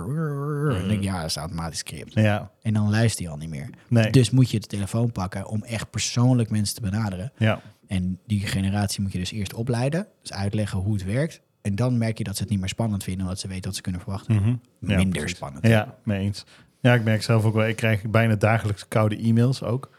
[0.70, 2.14] dan denk ik, ja, dat is automatisch script.
[2.14, 2.52] Ja.
[2.62, 3.70] En dan luister je al niet meer.
[3.88, 4.12] Nee.
[4.12, 7.32] Dus moet je de telefoon pakken om echt persoonlijk mensen te benaderen.
[7.38, 7.62] Ja.
[7.88, 10.08] En die generatie moet je dus eerst opleiden.
[10.22, 11.42] Dus uitleggen hoe het werkt.
[11.62, 13.76] En dan merk je dat ze het niet meer spannend vinden, omdat ze weten wat
[13.76, 14.36] ze kunnen verwachten.
[14.36, 14.48] Mhm.
[14.48, 15.36] Ja, Minder precies.
[15.38, 15.68] spannend.
[15.68, 16.46] Ja, mee eens.
[16.82, 19.90] Ja, ik merk zelf ook wel, ik krijg bijna dagelijks koude e-mails ook.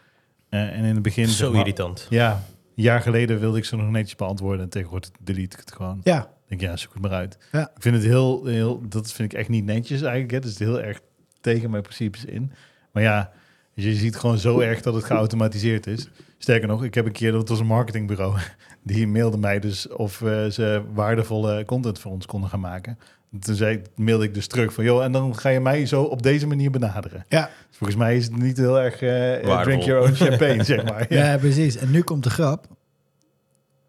[0.49, 1.25] Eh, en in het begin...
[1.27, 2.07] zeg Zo maar- irritant.
[2.09, 2.31] Ja,
[2.75, 5.99] een jaar geleden wilde ik ze nog netjes beantwoorden en tegenwoordig delete ik het gewoon.
[6.03, 7.37] Ja, denk, ja, zoek het maar uit.
[7.51, 7.71] Ja.
[7.75, 10.31] Ik vind het heel, heel, dat vind ik echt niet netjes eigenlijk.
[10.31, 10.37] Hè.
[10.37, 10.99] Het is heel erg
[11.41, 12.51] tegen mijn principes in.
[12.91, 13.31] Maar ja,
[13.73, 16.09] je ziet gewoon zo erg dat het geautomatiseerd is.
[16.37, 18.37] Sterker nog, ik heb een keer, dat was een marketingbureau,
[18.83, 22.97] die mailde mij dus of eh, ze waardevolle content voor ons konden gaan maken.
[23.39, 26.21] Toen zei, mailde ik dus terug van, joh, en dan ga je mij zo op
[26.21, 27.25] deze manier benaderen.
[27.29, 27.49] ja.
[27.71, 31.05] Volgens mij is het niet heel erg eh, drink your own champagne, zeg maar.
[31.13, 31.31] Ja.
[31.31, 31.37] Ja.
[31.37, 31.77] precies.
[31.77, 32.67] En nu komt de grap.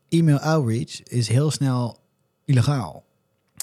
[0.08, 1.98] E-mail outreach is heel snel
[2.44, 3.04] illegaal.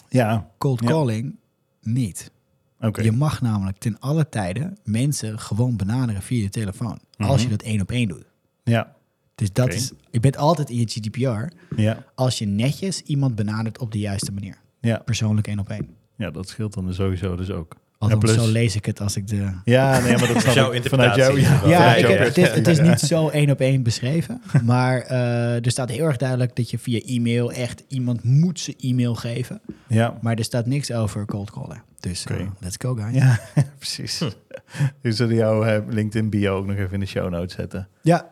[0.09, 0.87] Ja, Cold Ja.
[0.87, 1.35] calling
[1.81, 2.31] niet.
[2.79, 3.01] oké.
[3.01, 6.99] Je mag namelijk ten alle tijden mensen gewoon benaderen via de telefoon.
[7.17, 7.29] Mhm.
[7.29, 8.25] Als je dat één op één doet.
[8.63, 8.95] Ja,
[9.35, 13.79] Dus dat is, je bent altijd in je GDPR ja, als je netjes iemand benadert
[13.79, 14.57] op de juiste manier.
[14.79, 14.97] ja.
[14.97, 15.95] Persoonlijk één op één.
[16.15, 17.75] Ja, dat scheelt dan sowieso dus ook.
[18.01, 19.51] Althans, zo lees ik het als ik de...
[19.63, 20.81] Ja, nee, maar dat snap Jouw.
[20.81, 21.41] Vanuit jou, interpretatie.
[21.41, 21.61] ja.
[21.65, 24.41] Ja, Ja, ik het, is, het is niet zo één op één beschreven.
[24.63, 28.75] Maar eh, er staat heel erg duidelijk dat je via e-mail echt iemand moet ze
[28.79, 29.61] e-mail geven.
[29.87, 31.83] Ja, Maar er staat niks over cold callen.
[31.99, 33.15] Dus eh, let's go guys.
[33.15, 33.39] ja
[33.77, 34.21] precies.
[35.01, 37.87] We zullen jouw eh, LinkedIn bio ook nog even in de show notes zetten.
[38.01, 38.29] Ja,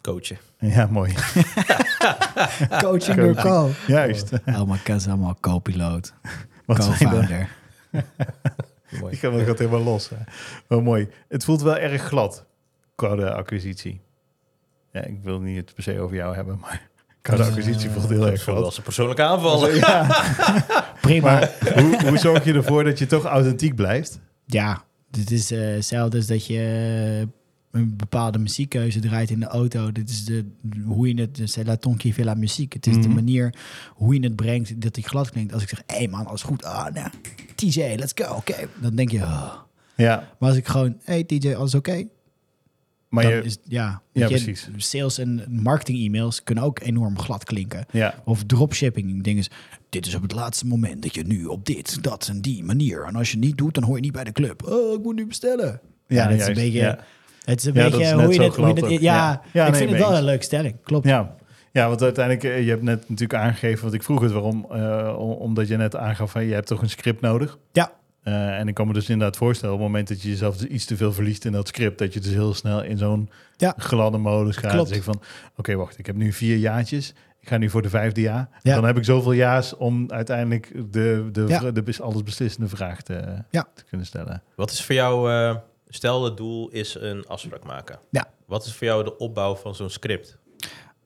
[0.00, 0.38] Coachen.
[0.58, 1.12] Ja, mooi.
[2.84, 3.70] coaching door call.
[3.86, 4.30] Juist.
[4.46, 6.12] Oh, maar kan ze allemaal co-piloot,
[6.66, 7.48] zijn co-founder.
[9.00, 9.12] Mooi.
[9.12, 10.08] ik ga wel gaat helemaal los.
[10.08, 10.16] Hè.
[10.66, 11.08] Wel mooi.
[11.28, 12.46] Het voelt wel erg glad,
[12.94, 14.00] koude acquisitie.
[14.92, 16.88] Ja, ik wil niet het per se over jou hebben, maar
[17.22, 18.72] koude Eh, acquisitie voelt heel erg Ik vond wel glad.
[18.72, 19.74] zijn persoonlijke aanvallen.
[19.78, 20.24] Ja,
[21.00, 21.30] Prima.
[21.30, 21.50] maar
[21.82, 24.20] hoe, hoe zorg je ervoor dat je toch authentiek blijft?
[24.46, 26.58] Ja, dit is eh, hetzelfde als dat je
[27.22, 27.28] eh,
[27.72, 29.92] een bepaalde muziekkeuze draait in de auto.
[29.92, 30.44] Dit is de,
[30.84, 32.72] hoe je het, c'est la ton qui fait la muziek.
[32.72, 33.14] Het is de Mhm.
[33.14, 33.54] manier
[33.94, 35.52] hoe je het brengt dat die glad klinkt.
[35.52, 36.64] Als ik zeg, hé hey man, alles goed.
[36.64, 37.08] Ah, nou,
[37.54, 38.34] TJ, let's go.
[38.34, 39.54] Oké, dan denk je, oh.
[39.96, 42.04] Ja, Maar als ik gewoon, hey TJ, alles oké?
[43.08, 44.68] Maar dan je, is, ja, Ja, je, precies.
[44.76, 47.86] Sales en marketing e-mails kunnen ook enorm glad klinken.
[47.90, 49.44] ja, Of dropshipping dingen.
[49.88, 53.04] Dit is op het laatste moment dat je nu op dit, dat en die manier.
[53.04, 54.66] En als je niet doet, dan hoor je niet bij de club.
[54.68, 55.80] Oh, ik moet nu bestellen.
[56.06, 56.98] Ja, dat is een beetje...
[57.44, 57.50] ja.
[57.52, 58.80] Het is een Ja, dat beetje is hoe net je zo het...
[58.80, 59.42] Hoe je ja, Ja.
[59.52, 60.18] Ja, ik nee, vind het wel eens.
[60.18, 60.76] een leuke stelling.
[60.82, 61.06] Klopt.
[61.06, 61.34] Ja.
[61.72, 65.14] ja, want uiteindelijk, eh, je hebt net natuurlijk aangegeven, want ik vroeg het waarom, eh,
[65.18, 67.58] om- omdat je net aangaf van je hebt toch een script nodig.
[67.72, 67.92] Ja.
[68.22, 70.68] Eh, en ik kan me dus inderdaad voorstellen, op het moment dat je jezelf dus
[70.68, 73.74] iets te veel verliest in dat script, dat je dus heel snel in zo'n Ja.
[73.76, 74.72] gladde modus gaat.
[74.72, 74.88] Klopt.
[74.88, 75.22] En zeg van,
[75.56, 77.14] oké, wacht, ik heb nu vier jaartjes.
[77.40, 78.48] Ik ga nu voor de vijfde jaar.
[78.62, 78.74] Ja.
[78.74, 81.70] Dan heb ik zoveel jaars om uiteindelijk de, de, Ja.
[81.70, 83.66] de, alles beslissende vraag te, Ja.
[83.74, 84.42] te kunnen stellen.
[84.56, 85.56] Wat is voor jou, eh,
[85.94, 87.98] stel het doel is een afspraak maken.
[88.10, 88.30] Ja.
[88.46, 90.38] Wat is voor jou de opbouw van zo'n script?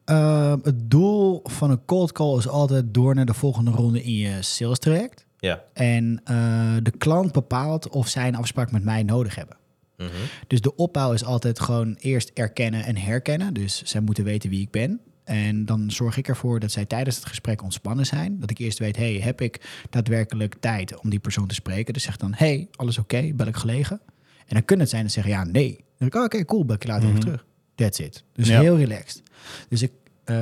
[0.04, 4.14] Ehm, het doel van een cold call is altijd door naar de volgende ronde in
[4.14, 5.26] je sales traject.
[5.38, 5.64] Ja.
[5.72, 9.56] En eh, de klant bepaalt of zij een afspraak met mij nodig hebben.
[9.96, 10.10] Mhm.
[10.46, 13.54] Dus de opbouw is altijd gewoon eerst erkennen en herkennen.
[13.54, 15.00] Dus zij moeten weten wie ik ben.
[15.24, 18.40] En dan zorg ik ervoor dat zij tijdens het gesprek ontspannen zijn.
[18.40, 21.92] Dat ik eerst weet, hey, heb ik daadwerkelijk tijd om die persoon te spreken?
[21.92, 23.32] Dus zeg dan, hey, alles oké?
[23.34, 24.00] Bel ik gelegen?
[24.46, 25.70] En dan kan het zijn dat ze zeggen, ja, nee.
[25.76, 27.44] Dan denk ik, oh, oké, cool, bel ik later even terug.
[27.74, 28.24] That's it.
[28.32, 28.60] Dus Ja.
[28.60, 29.22] heel relaxed.
[29.68, 29.92] Dus ik,
[30.24, 30.36] eh,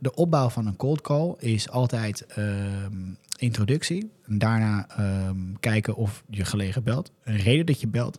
[0.00, 2.92] de opbouw van een cold call is altijd ehm,
[3.38, 4.10] introductie.
[4.26, 7.10] En daarna ehm, kijken of je gelegen belt.
[7.24, 8.18] Een reden dat je belt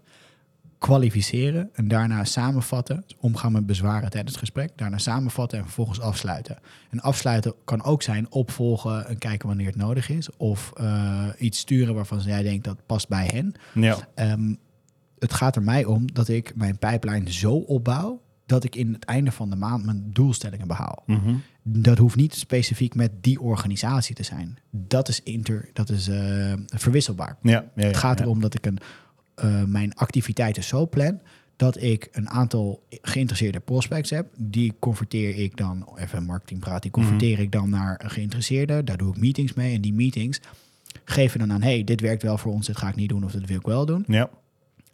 [0.78, 6.00] kwalificeren en daarna samenvatten, dus omgaan met bezwaren tijdens het gesprek, daarna samenvatten en vervolgens
[6.00, 6.58] afsluiten.
[6.90, 11.60] En afsluiten kan ook zijn opvolgen en kijken wanneer het nodig is, of eh, iets
[11.60, 13.54] sturen waarvan jij denkt dat past bij hen.
[13.74, 14.54] Ja, Ehm,
[15.26, 19.04] het gaat er mij om dat ik mijn pijplijn zo opbouw dat ik in het
[19.06, 21.04] einde van de maand mijn doelstellingen behaal.
[21.06, 21.36] Mhm.
[21.64, 24.58] Dat hoeft niet specifiek met die organisatie te zijn.
[24.72, 27.38] Dat is, inter, dat is eh, verwisselbaar.
[27.42, 28.78] ja, ja, ja, Het gaat erom dat ik een,
[29.36, 31.20] eh, mijn activiteiten zo plan
[31.56, 34.28] dat ik een aantal geïnteresseerde prospects heb.
[34.38, 37.42] Die converteer ik dan, even marketingpraat, die converteer Mhm.
[37.42, 38.84] ik dan naar een geïnteresseerde.
[38.84, 39.76] Daar doe ik meetings mee.
[39.76, 40.40] En die meetings
[41.04, 43.32] geven dan aan, hey, dit werkt wel voor ons, dit ga ik niet doen of
[43.32, 44.04] dit wil ik wel doen.
[44.08, 44.30] Ja,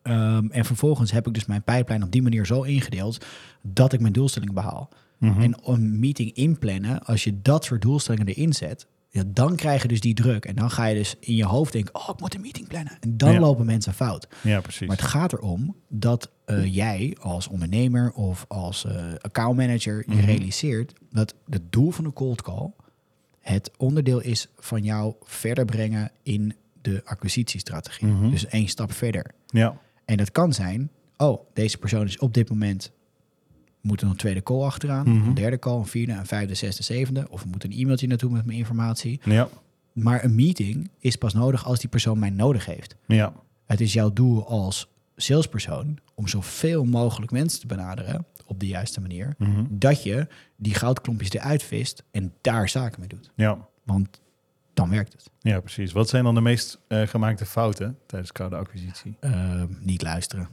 [0.01, 3.25] Ehm, en vervolgens heb ik dus mijn pijplijn op die manier zo ingedeeld
[3.61, 4.89] dat ik mijn doelstelling behaal.
[5.17, 5.41] Mhm.
[5.41, 9.87] En een meeting inplannen, als je dat soort doelstellingen erin zet, ja, dan krijg je
[9.87, 10.45] dus die druk.
[10.45, 12.97] En dan ga je dus in je hoofd denken, oh, ik moet een meeting plannen.
[12.99, 13.39] En dan Ja.
[13.39, 14.27] lopen mensen fout.
[14.41, 14.87] ja, precies.
[14.87, 20.25] Maar het gaat erom dat eh, jij als ondernemer of als eh accountmanager je Mhm.
[20.25, 22.71] realiseert dat het doel van een cold call
[23.39, 28.07] het onderdeel is van jou verder brengen in de acquisitiestrategie.
[28.07, 28.29] Mhm.
[28.29, 29.25] Dus één stap verder.
[29.47, 29.77] ja,
[30.11, 32.91] En dat kan zijn, oh, deze persoon is op dit moment,
[33.81, 35.27] moet er een tweede call achteraan, Mhm.
[35.27, 37.27] een derde call, een vierde, een vijfde, zesde, zevende.
[37.29, 39.19] Of er moet een e-mailtje naartoe met mijn informatie.
[39.23, 39.49] ja,
[39.93, 42.95] Maar een meeting is pas nodig als die persoon mij nodig heeft.
[43.07, 43.33] ja,
[43.65, 49.01] Het is jouw doel als salespersoon om zoveel mogelijk mensen te benaderen op de juiste
[49.01, 49.35] manier.
[49.37, 49.63] Mhm.
[49.69, 53.31] Dat je die goudklompjes eruit vist en daar zaken mee doet.
[53.35, 53.67] ja.
[53.83, 54.21] Want
[54.73, 55.29] dan werkt het.
[55.39, 55.91] Ja, precies.
[55.91, 59.17] Wat zijn dan de meest eh, gemaakte fouten tijdens koude acquisitie?
[59.19, 60.49] Ehm, niet luisteren.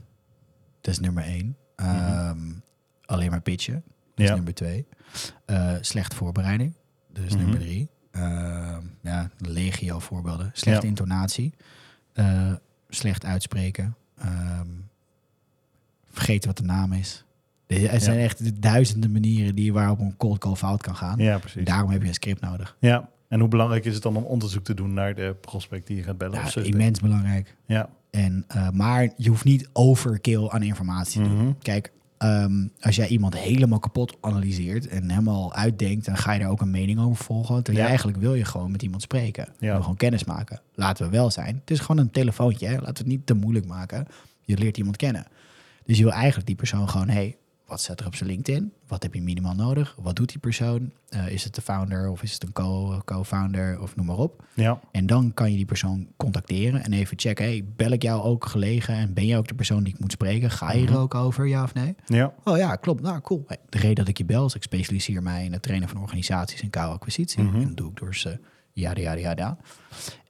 [0.81, 1.57] Dat is nummer één.
[1.75, 2.37] Ehm,
[3.05, 3.83] Alleen maar pitchen.
[4.15, 4.87] Dat is nummer twee.
[5.45, 6.73] Eh, slecht voorbereiding.
[7.13, 7.41] Dat is Mhm.
[7.41, 7.89] nummer drie.
[8.11, 10.49] Ehm, ja, legio voorbeelden.
[10.53, 10.87] Slechte Ja.
[10.87, 11.53] intonatie.
[12.13, 12.53] Eh,
[12.89, 13.95] slecht uitspreken.
[16.11, 17.23] Vergeten wat de naam is.
[17.67, 21.17] Er er zijn echt duizenden manieren die waarop een cold call fout kan gaan.
[21.17, 21.65] Ja, precies.
[21.65, 22.75] Daarom heb je een script nodig.
[22.79, 23.09] Ja.
[23.29, 26.03] En hoe belangrijk is het dan om onderzoek te doen naar de prospect die je
[26.03, 26.39] gaat bellen?
[26.39, 26.59] Ja, of zo?
[26.59, 27.55] immens belangrijk.
[27.65, 27.89] Ja.
[28.09, 31.37] En, eh, maar je hoeft niet overkill aan informatie te doen.
[31.37, 31.51] Mhm.
[31.61, 36.49] Kijk, ehm, als jij iemand helemaal kapot analyseert en helemaal uitdenkt, dan ga je daar
[36.49, 37.55] ook een mening over volgen.
[37.55, 37.87] Terwijl je Ja.
[37.87, 39.47] eigenlijk wil je gewoon met iemand spreken.
[39.59, 39.71] Je Ja.
[39.71, 40.61] wil gewoon kennis maken.
[40.75, 41.55] Laten we wel zijn.
[41.59, 42.65] Het is gewoon een telefoontje.
[42.67, 42.73] Hè?
[42.73, 44.07] Laten we het niet te moeilijk maken.
[44.41, 45.25] Je leert iemand kennen.
[45.85, 47.35] Dus je wil eigenlijk die persoon gewoon, hey,
[47.69, 48.73] wat staat er op zijn LinkedIn?
[48.87, 49.95] Wat heb je minimaal nodig?
[50.01, 50.91] Wat doet die persoon?
[51.09, 54.43] Eh, is het de founder of is het een co- co-founder of noem maar op?
[54.53, 54.79] Ja.
[54.91, 57.45] En dan kan je die persoon contacteren en even checken.
[57.45, 60.11] Hey, bel ik jou ook gelegen en ben jij ook de persoon die ik moet
[60.11, 60.51] spreken?
[60.51, 60.99] Ga je er Mhm.
[60.99, 61.95] ook over, ja of nee?
[62.05, 62.33] Ja.
[62.43, 63.01] Oh ja, klopt.
[63.01, 63.43] Nou, cool.
[63.47, 66.01] Hey, de reden dat ik je bel is, ik specialiseer mij in het trainen van
[66.01, 67.43] organisaties en koude acquisitie.
[67.43, 67.55] Mhm.
[67.55, 68.39] En dat doe ik door ze,
[68.73, 69.57] ja, ja, ja, ja.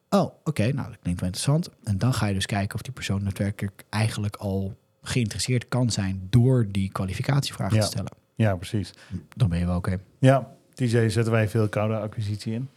[0.10, 1.70] Oh, oké, nou, dat klinkt wel interessant.
[1.84, 4.78] En dan ga je dus kijken of die persoon daadwerkelijk eigenlijk al
[5.10, 7.80] geïnteresseerd kan zijn door die kwalificatievraag Ja.
[7.82, 8.12] te stellen.
[8.36, 8.94] Ja, precies.
[9.36, 9.98] Dan ben je wel oké.
[10.20, 10.56] Ja.
[10.74, 12.70] TJ, zetten wij veel koude acquisitie in?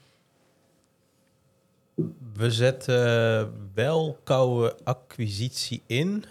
[2.35, 6.25] We zetten wel koude acquisitie in.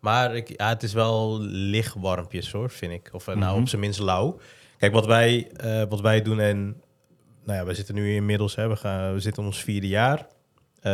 [0.00, 3.08] Maar ik, ja, het is wel lichtwarmpjes hoor, vind ik.
[3.12, 3.60] Of eh, nou, Mhm.
[3.60, 4.38] op zijn minst lauw.
[4.78, 6.80] Kijk, wat wij, eh, wat wij doen en...
[7.44, 10.26] Nou ja, we zitten nu inmiddels, hè, we, gaan, we zitten ons vierde jaar.
[10.80, 10.92] Eh,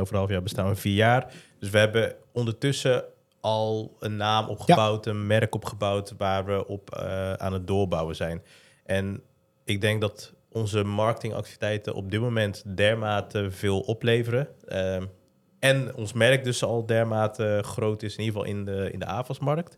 [0.00, 1.32] over een half jaar bestaan we vier jaar.
[1.58, 3.04] Dus we hebben ondertussen
[3.40, 8.42] al een naam opgebouwd, een merk opgebouwd waar we op eh, aan het doorbouwen zijn.
[8.84, 9.22] En
[9.64, 14.48] ik denk dat onze marketingactiviteiten op dit moment dermate veel opleveren.
[14.66, 15.04] Ehm,
[15.58, 19.04] en ons merk dus al dermate groot is, in ieder geval in de, in de
[19.04, 19.76] AVAS-markt,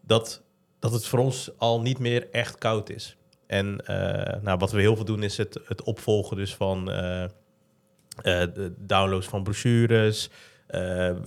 [0.00, 0.42] dat,
[0.78, 3.16] dat het voor ons al niet meer echt koud is.
[3.46, 7.24] En eh, nou, wat we heel veel doen is het, het opvolgen dus van eh,
[8.22, 10.30] de downloads van brochures,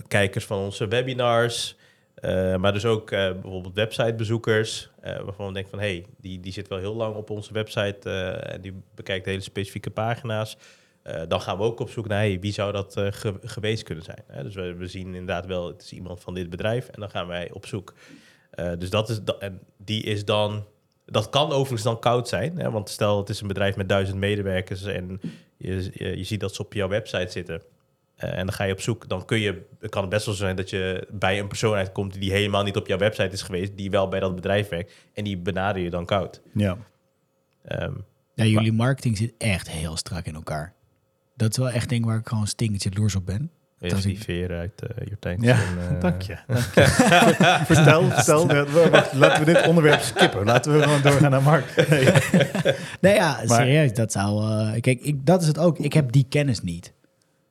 [0.08, 1.76] kijkers van onze webinars,
[2.14, 6.40] eh, maar dus ook eh, bijvoorbeeld websitebezoekers, eh, waarvan we denken van hé, hey, die,
[6.40, 10.56] die zit wel heel lang op onze website eh, en die bekijkt hele specifieke pagina's.
[11.02, 13.82] Eh, dan gaan we ook op zoek naar hey, wie zou dat eh, ge- geweest
[13.82, 14.24] kunnen zijn.
[14.42, 17.50] Dus we, zien inderdaad wel, het is iemand van dit bedrijf en dan gaan wij
[17.52, 17.94] op zoek.
[18.50, 20.64] Eh, dus dat is, en die is dan,
[21.06, 22.70] dat kan overigens dan koud zijn, hè?
[22.70, 25.20] want stel het is een bedrijf met duizend medewerkers en
[25.56, 27.62] je, je, je ziet dat ze op jouw website zitten.
[28.16, 30.40] Eh, en dan ga je op zoek, dan kun je, kan het best wel zo
[30.44, 33.76] zijn dat je bij een persoon uitkomt die helemaal niet op jouw website is geweest,
[33.76, 36.40] die wel bij dat bedrijf werkt en die benader je dan koud.
[36.54, 36.76] Ja.
[37.64, 37.92] Ehm,
[38.34, 40.72] Ja, jullie marketing zit echt heel strak in elkaar.
[41.36, 43.50] Dat is wel echt ding waar ik gewoon stinkertje loers op ben.
[43.78, 45.42] Dat die ik- veer uit uh, Jortijn.
[45.42, 45.58] Ja,
[46.00, 46.36] dank je.
[46.46, 46.82] Dank je.
[47.74, 48.46] vertel, vertel.
[49.12, 50.44] Laten we dit onderwerp skippen.
[50.44, 51.74] Laten we gewoon doorgaan naar Mark.
[53.00, 53.14] Nee.
[53.14, 54.44] Ja, Maar- serieus, dat zou...
[54.50, 55.78] eh, kijk, ik, dat is het ook.
[55.78, 56.92] Ik heb die kennis niet.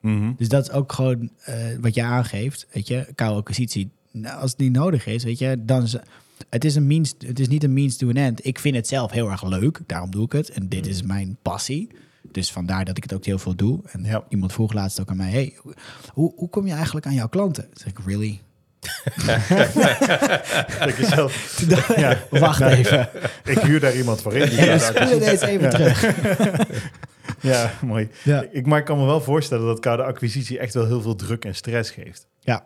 [0.03, 0.31] Mhm.
[0.37, 2.67] Dus dat is ook gewoon eh, wat je aangeeft.
[2.71, 3.89] Weet je, koude acquisitie.
[4.11, 5.95] Nou, als het niet nodig is, weet je, dan is
[6.49, 7.13] het is een means.
[7.25, 8.45] Het is niet een means to an end.
[8.45, 10.49] Ik vind het zelf heel erg leuk, daarom doe ik het.
[10.49, 11.89] En dit is mijn passie.
[12.31, 13.79] Dus vandaar dat ik het ook heel veel doe.
[13.91, 14.23] En Ja.
[14.29, 15.53] iemand vroeg laatst ook aan mij: hey,
[16.13, 17.67] hoe, hoe kom je eigenlijk aan jouw klanten?
[17.73, 18.39] Zeg ik, really?
[20.79, 21.63] Denk je zelf,
[21.97, 23.09] ja, Wacht even.
[23.43, 24.49] ik huur daar iemand voor in.
[24.49, 25.69] Die gaat spoelen deze even Ja.
[25.69, 26.01] terug.
[27.51, 28.09] Ja, mooi.
[28.23, 28.45] Ja.
[28.51, 31.45] Ik, maar ik kan me wel voorstellen dat koude acquisitie echt wel heel veel druk
[31.45, 32.27] en stress geeft.
[32.39, 32.65] Ja,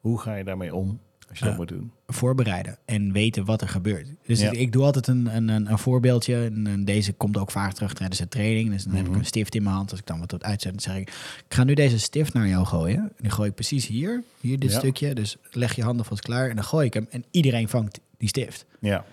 [0.00, 1.58] Hoe ga je daarmee om als je dat Ja.
[1.58, 1.90] moet doen?
[2.06, 4.08] voorbereiden en weten wat er gebeurt.
[4.26, 4.50] Dus Ja.
[4.50, 6.44] ik, ik doe altijd een, een, een, een voorbeeldje.
[6.44, 8.70] En, en deze komt ook vaak terug tijdens de training.
[8.70, 9.18] Dus dan heb ik Mhm.
[9.18, 9.90] een stift in mijn hand.
[9.90, 11.08] Als ik dan wat tot uitzet, dan zeg ik...
[11.48, 12.98] Ik ga nu deze stift naar jou gooien.
[12.98, 14.22] En die gooi ik precies hier.
[14.40, 14.78] Hier dit Ja.
[14.78, 15.14] stukje.
[15.14, 16.48] Dus leg je handen vast klaar.
[16.48, 17.06] En dan gooi ik hem.
[17.10, 18.64] En iedereen vangt die stift.
[18.80, 19.04] Ja,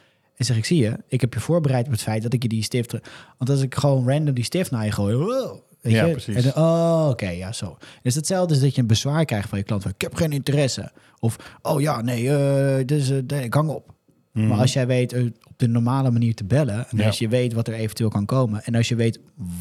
[0.44, 2.50] En zeg ik, zie je, ik heb je voorbereid op het feit dat ik je
[2.50, 2.92] die stift...
[3.38, 5.16] Want als ik gewoon random die stift naar je gooi...
[5.16, 6.12] wow, weet Ja, je?
[6.12, 6.36] precies.
[6.36, 7.78] En dan, oh, oké, ja, zo.
[8.02, 9.82] Dus hetzelfde is dat je een bezwaar krijgt van je klant.
[9.82, 10.92] Van, ik heb geen interesse.
[11.20, 13.94] Of, oh ja, nee, eh dus, nee, ik hang op.
[14.32, 14.48] Mhm.
[14.48, 15.26] Maar als jij weet eh,
[15.66, 16.90] de normale manier te bellen...
[16.90, 17.06] en Ja.
[17.06, 18.64] als je weet wat er eventueel kan komen...
[18.64, 19.20] en als je weet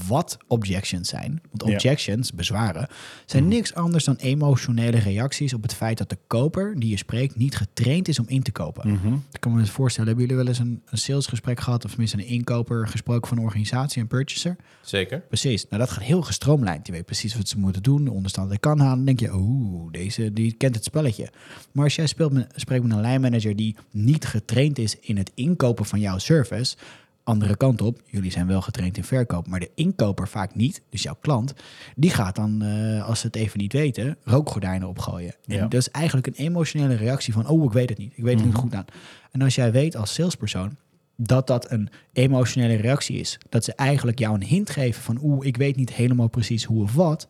[0.09, 1.41] wat objections zijn...
[1.51, 1.75] want Ja.
[1.75, 2.89] objections, bezwaren...
[3.27, 3.53] zijn Mhm.
[3.53, 5.55] niks anders dan emotionele reacties...
[5.55, 7.37] op het feit dat de koper die je spreekt...
[7.37, 8.91] niet getraind is om in te kopen.
[8.91, 9.13] Mhm.
[9.33, 11.85] Ik kan me eens voorstellen, hebben jullie wel eens een, een salesgesprek gehad...
[11.85, 14.57] of tenminste een inkoper gesproken van een organisatie, een purchaser?
[14.81, 15.21] Zeker.
[15.29, 15.67] Precies.
[15.69, 16.85] Nou, dat gaat heel gestroomlijnd.
[16.85, 18.97] Die weet precies wat ze moeten doen, de onderstand die kan halen.
[18.97, 21.31] Dan denk je, oeh, deze die kent het spelletje.
[21.73, 25.31] Maar als jij speelt met, spreekt met een lijnmanager die niet getraind is in het
[25.35, 26.77] inkopen van jouw service,
[27.25, 31.03] andere kant op, jullie zijn wel getraind in verkoop, maar de inkoper vaak niet, dus
[31.03, 31.55] jouw klant,
[31.97, 35.35] die gaat dan, eh, als ze het even niet weten, rookgordijnen opgooien.
[35.47, 35.61] En Ja.
[35.67, 38.45] dat is eigenlijk een emotionele reactie van, oh, ik weet het niet, ik weet het
[38.45, 38.63] niet Mhm.
[38.63, 38.85] goed aan.
[39.31, 40.77] En als jij weet als salespersoon
[41.17, 43.39] dat dat een emotionele reactie is.
[43.49, 46.83] Dat ze eigenlijk jou een hint geven van oeh, ik weet niet helemaal precies hoe
[46.83, 47.29] of wat.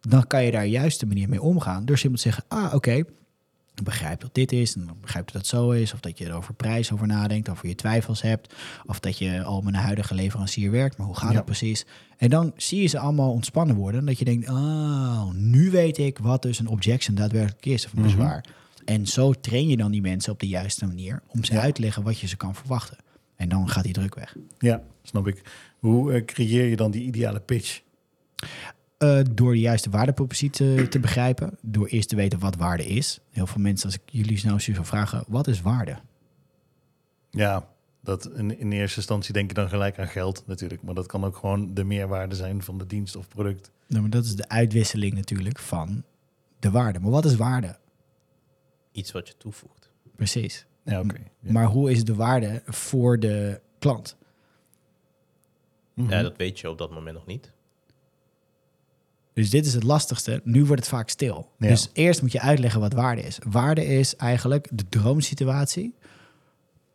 [0.00, 1.84] Dan kan je daar juist de manier mee omgaan.
[1.84, 3.02] Door simpel te zeggen, ah oké,
[3.82, 4.74] begrijp dat dit is.
[4.74, 5.92] En dan begrijp dat het zo is.
[5.92, 7.48] Of dat je er over prijs over nadenkt.
[7.48, 8.54] Of je twijfels hebt.
[8.86, 10.96] Of dat je al met een huidige leverancier werkt.
[10.96, 11.34] Maar hoe gaat Ja.
[11.36, 11.86] dat precies?
[12.16, 14.00] En dan zie je ze allemaal ontspannen worden.
[14.00, 17.84] En dat je denkt, oh, nu weet ik wat dus een objection daadwerkelijk is.
[17.86, 18.06] Of een Mhm.
[18.08, 18.44] bezwaar.
[18.84, 21.22] En zo train je dan die mensen op de juiste manier.
[21.28, 21.60] Om ze Ja.
[21.60, 22.96] uit te leggen wat je ze kan verwachten.
[23.36, 24.36] En dan gaat die druk weg.
[24.58, 25.42] Ja, snap ik.
[25.78, 27.80] Hoe eh, creëer je dan die ideale pitch?
[28.98, 31.58] Eh, door de juiste waardepropositie te, te begrijpen.
[31.62, 33.20] Door eerst te weten wat waarde is.
[33.30, 35.96] Heel veel mensen, als ik jullie nou zou vragen, wat is waarde?
[37.30, 37.68] Ja,
[38.00, 40.82] dat in, in eerste instantie denk je dan gelijk aan geld natuurlijk.
[40.82, 43.70] Maar dat kan ook gewoon de meerwaarde zijn van de dienst of product.
[43.86, 46.04] Nou, maar dat is de uitwisseling natuurlijk van
[46.58, 47.00] de waarde.
[47.00, 47.78] Maar wat is waarde?
[48.92, 49.90] Iets wat je toevoegt.
[50.16, 50.66] Precies.
[50.84, 51.18] Ja, oké.
[51.40, 51.52] Ja.
[51.52, 54.16] Maar hoe is de waarde voor de klant?
[55.94, 56.10] Mhm.
[56.10, 57.52] Ja, dat weet je op dat moment nog niet.
[59.34, 60.40] Dus dit is het lastigste.
[60.44, 61.48] Nu wordt het vaak stil.
[61.58, 61.68] Ja.
[61.68, 63.38] Dus eerst moet je uitleggen wat waarde is.
[63.48, 65.94] Waarde is eigenlijk de droomsituatie.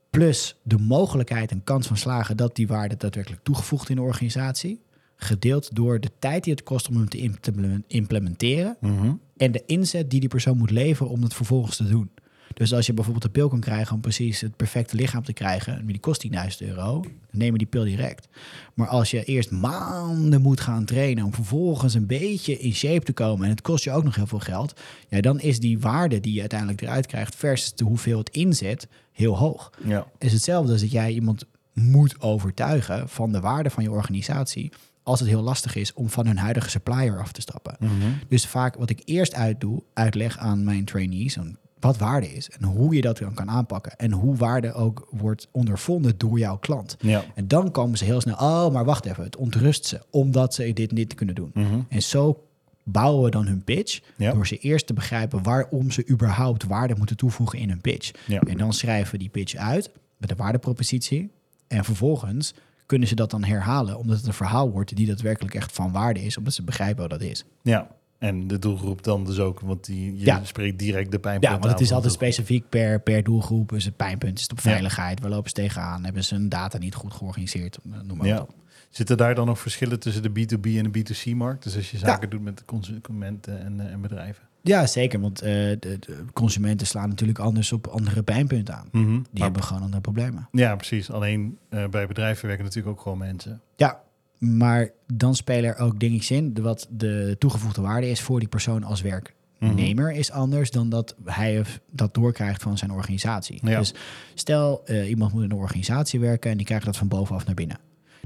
[0.10, 4.82] Plus de mogelijkheid en kans van slagen dat die waarde daadwerkelijk toegevoegd in de organisatie.
[5.16, 8.78] Gedeeld door de tijd die het kost om hem te implemen- implementeren.
[8.80, 9.14] Mhm.
[9.38, 12.10] En de inzet die die persoon moet leveren om het vervolgens te doen.
[12.54, 15.78] Dus als je bijvoorbeeld een pil kan krijgen om precies het perfecte lichaam te krijgen,
[15.80, 18.28] en die kost 10.000 euro, dan neem je die pil direct.
[18.74, 23.14] Maar als je eerst maanden moet gaan trainen om vervolgens een beetje in shape te
[23.14, 26.20] komen en het kost je ook nog heel veel geld, ja, dan is die waarde
[26.20, 29.72] die je uiteindelijk eruit krijgt versus de hoeveel het inzet heel hoog.
[29.84, 30.08] Ja.
[30.18, 34.72] is hetzelfde als dat jij iemand moet overtuigen van de waarde van je organisatie.
[35.04, 37.76] Als het heel lastig is om van hun huidige supplier af te stappen.
[37.80, 37.94] Mhm.
[38.28, 41.38] Dus vaak wat ik eerst uitdoe, uitleg aan mijn trainees.
[41.80, 43.96] Wat waarde is en hoe je dat dan kan aanpakken.
[43.98, 46.98] En hoe waarde ook wordt ondervonden door jouw klant.
[47.00, 47.24] Ja.
[47.36, 50.74] En dan komen ze heel snel, oh, maar wacht even, het ontrust ze, omdat ze
[50.74, 51.52] dit niet kunnen doen.
[51.54, 51.80] Mhm.
[51.90, 52.44] En zo
[52.84, 54.32] bouwen we dan hun pitch, Ja.
[54.32, 58.12] door ze eerst te begrijpen waarom ze überhaupt waarde moeten toevoegen in hun pitch.
[58.28, 58.40] Ja.
[58.42, 61.30] En dan schrijven we die pitch uit met de waardepropositie.
[61.68, 62.54] En vervolgens
[62.86, 66.24] kunnen ze dat dan herhalen, omdat het een verhaal wordt die daadwerkelijk echt van waarde
[66.24, 67.44] is, omdat ze begrijpen wat dat is.
[67.62, 67.98] ja.
[68.20, 70.44] En de doelgroep dan dus ook, want die, je Ja.
[70.44, 73.70] spreekt direct de pijnpunt Ja, want het is altijd specifiek per, per doelgroep.
[73.70, 75.20] Dus het pijnpunt is het op veiligheid.
[75.22, 76.04] Waar lopen ze tegenaan?
[76.04, 77.78] Hebben ze hun data niet goed georganiseerd?
[77.84, 78.40] Noem maar Ja.
[78.42, 78.54] op.
[78.90, 81.64] Zitten daar dan nog verschillen tussen de B2B en de B2C-markt?
[81.64, 84.44] Dus als je zaken doet met de consumenten en, eh, en bedrijven?
[84.62, 85.20] Ja, zeker.
[85.20, 88.88] Want eh, de, de consumenten slaan natuurlijk anders op andere pijnpunten aan.
[88.92, 90.48] Die Maar- hebben gewoon andere problemen.
[90.52, 91.12] ja, precies.
[91.12, 93.62] Alleen eh, bij bedrijven werken natuurlijk ook gewoon mensen.
[93.76, 94.02] Ja,
[94.40, 96.62] maar dan spelen er ook dingetjes in.
[96.62, 101.60] Wat de toegevoegde waarde is voor die persoon als werknemer is anders dan dat hij
[101.60, 103.60] of dat doorkrijgt van zijn organisatie.
[103.64, 103.80] Ja.
[103.80, 103.94] Dus
[104.34, 107.56] stel, eh, iemand moet in een organisatie werken en die krijgt dat van bovenaf naar
[107.56, 107.80] binnen.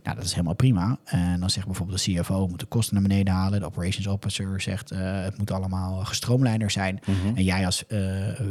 [0.03, 0.97] Nou, dat is helemaal prima.
[1.03, 3.59] En dan zegt bijvoorbeeld de CFO moet de kosten naar beneden halen.
[3.59, 6.99] De operations officer zegt uh, het moet allemaal gestroomlijnder zijn.
[7.05, 7.35] Mhm.
[7.35, 7.99] En jij als uh,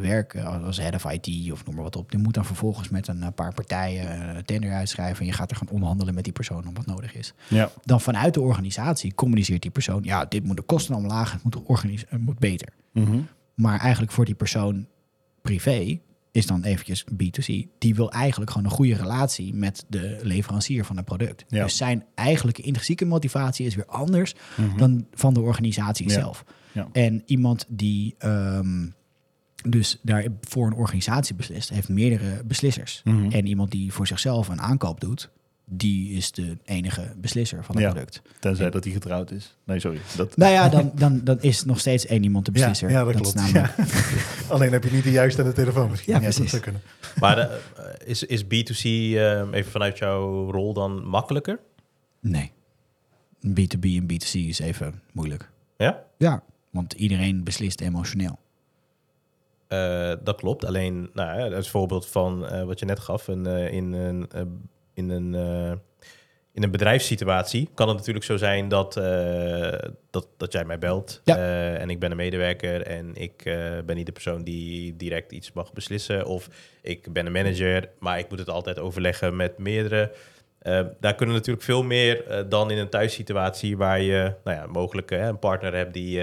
[0.01, 3.09] werk, als head of IT of noem maar wat op, die moet dan vervolgens met
[3.09, 5.21] een paar partijen een tender uitschrijven.
[5.21, 7.35] En je gaat er gaan onderhandelen met die persoon om wat nodig is.
[7.49, 7.71] Ja.
[7.85, 11.83] Dan vanuit de organisatie communiceert die persoon, ja, dit moet de kosten omlaag, het moet,
[12.09, 12.69] het moet beter.
[12.93, 13.19] Mhm.
[13.55, 14.87] Maar eigenlijk voor die persoon
[15.43, 16.01] privé
[16.33, 17.47] is dan eventjes B2C.
[17.79, 21.45] Die wil eigenlijk gewoon een goede relatie met de leverancier van het product.
[21.49, 21.63] Ja.
[21.65, 24.77] Dus zijn eigenlijke intrinsieke motivatie is weer anders Mhm.
[24.77, 26.13] dan van de organisatie Ja.
[26.15, 26.45] zelf.
[26.73, 26.89] Ja.
[26.93, 28.87] En iemand die ehm,
[29.69, 33.01] dus daar voor een organisatie beslist, heeft meerdere beslissers.
[33.05, 33.31] Mhm.
[33.31, 35.31] En iemand die voor zichzelf een aankoop doet,
[35.75, 37.91] die is de enige beslisser van het Ja.
[37.91, 38.23] product.
[38.39, 39.57] Tenzij dat hij getrouwd is.
[39.65, 39.99] Nee, sorry.
[40.17, 40.37] Dat...
[40.37, 42.91] Nou ja, dan, dan, dan is nog steeds één iemand de beslisser.
[42.91, 43.35] Ja, ja, dat, klopt.
[43.35, 43.85] namelijk- Ja.
[44.55, 46.13] Alleen heb je niet de juiste aan de telefoon misschien.
[46.15, 46.51] Ja, dat precies.
[46.51, 46.81] zou kunnen.
[47.21, 47.49] Maar eh,
[48.05, 51.59] is, is B2C, eh, even vanuit jouw rol dan makkelijker?
[52.21, 52.53] Nee.
[53.49, 55.51] B2B en B2C is even moeilijk.
[55.77, 56.03] Ja?
[56.19, 58.39] Ja, want iedereen beslist emotioneel.
[59.69, 60.65] Eh, dat klopt.
[60.65, 64.43] Alleen, nou, ja, het voorbeeld van eh, wat je net gaf, een, in een, eh,
[64.95, 65.73] in, een, eh,
[66.53, 69.73] in een bedrijfssituatie kan het natuurlijk zo zijn dat, eh,
[70.11, 71.37] dat, dat jij mij belt Ja.
[71.37, 73.43] eh, en ik ben een medewerker en ik
[73.87, 76.27] ben niet de persoon die direct iets mag beslissen.
[76.27, 76.49] Of
[76.83, 80.13] ik ben een manager, maar ik moet het altijd overleggen met meerdere.
[81.01, 85.39] Daar kunnen natuurlijk veel meer dan in een thuissituatie waar je nou ja, mogelijk een
[85.39, 86.21] partner hebt die,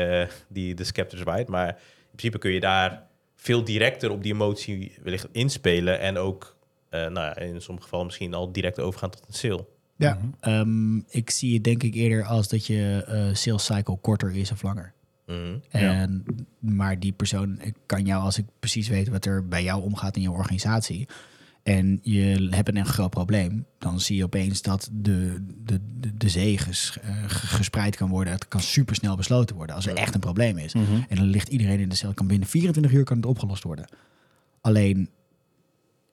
[0.48, 1.48] die de scepter zwaait.
[1.48, 1.76] Maar in
[2.16, 6.56] principe kun je daar veel directer op die emotie wellicht inspelen en ook
[6.90, 9.66] eh, nou ja, in sommige gevallen misschien al direct overgaan tot een sale.
[9.96, 10.14] Ja.
[10.22, 10.28] Mhm.
[10.40, 14.52] Ehm, ik zie het denk ik eerder als dat je eh, sales cycle korter is
[14.52, 14.94] of langer.
[15.26, 15.58] Mhm.
[15.72, 15.80] Ja.
[15.94, 16.26] En,
[16.60, 20.16] Maar die persoon ik kan jou, als ik precies weet wat er bij jou omgaat
[20.16, 21.08] in je organisatie.
[21.64, 26.40] En je hebt een groot probleem, dan zie je opeens dat de, de, de, de
[26.42, 28.34] eh, ge- gespreid kan worden.
[28.34, 30.74] Het kan supersnel besloten worden als er echt een probleem is.
[30.74, 31.02] Mhm.
[31.10, 32.14] En dan ligt iedereen in de cel.
[32.14, 33.90] Kan binnen 24 uur kan het opgelost worden.
[34.62, 35.10] Alleen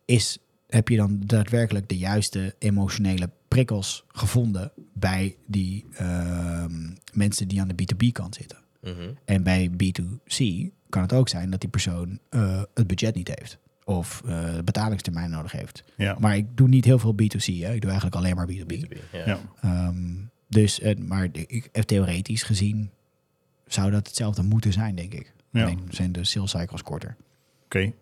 [0.04, 0.38] is,
[0.68, 7.68] heb je dan daadwerkelijk de juiste emotionele prikkels gevonden bij die ehm, mensen die aan
[7.68, 8.58] de B2B-kant zitten.
[8.82, 9.10] Mhm.
[9.24, 10.44] En bij B2C
[10.88, 13.58] kan het ook zijn dat die persoon eh, het budget niet heeft.
[13.84, 15.84] Of eh, betalingstermijn nodig heeft.
[15.96, 16.16] Ja.
[16.18, 17.44] Maar ik doe niet heel veel B2C.
[17.44, 17.72] Hè.
[17.74, 18.74] Ik doe eigenlijk alleen maar B2B.
[18.74, 19.26] B2B, ja.
[19.26, 19.38] Ja.
[19.60, 20.14] Ehm,
[20.48, 22.90] dus, eh, maar de- ik, theoretisch gezien
[23.66, 25.34] zou dat hetzelfde moeten zijn, denk ik.
[25.50, 25.62] Ja.
[25.64, 27.16] Alleen zijn de sales cycles korter.
[27.64, 27.92] Oké.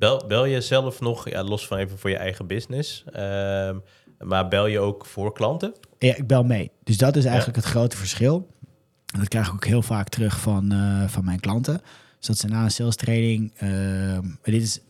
[0.00, 3.78] Bel, bel je zelf nog, ja, los van even voor je eigen business, ehm,
[4.18, 5.74] maar bel je ook voor klanten?
[5.98, 6.70] Ja, ik bel mee.
[6.84, 8.48] Dus dat is eigenlijk het grote verschil.
[9.04, 11.80] Dat krijg ik ook heel vaak terug van, eh, van mijn klanten.
[12.18, 13.52] Dus dat ze na een sales training...
[13.56, 14.80] ehm, dit is...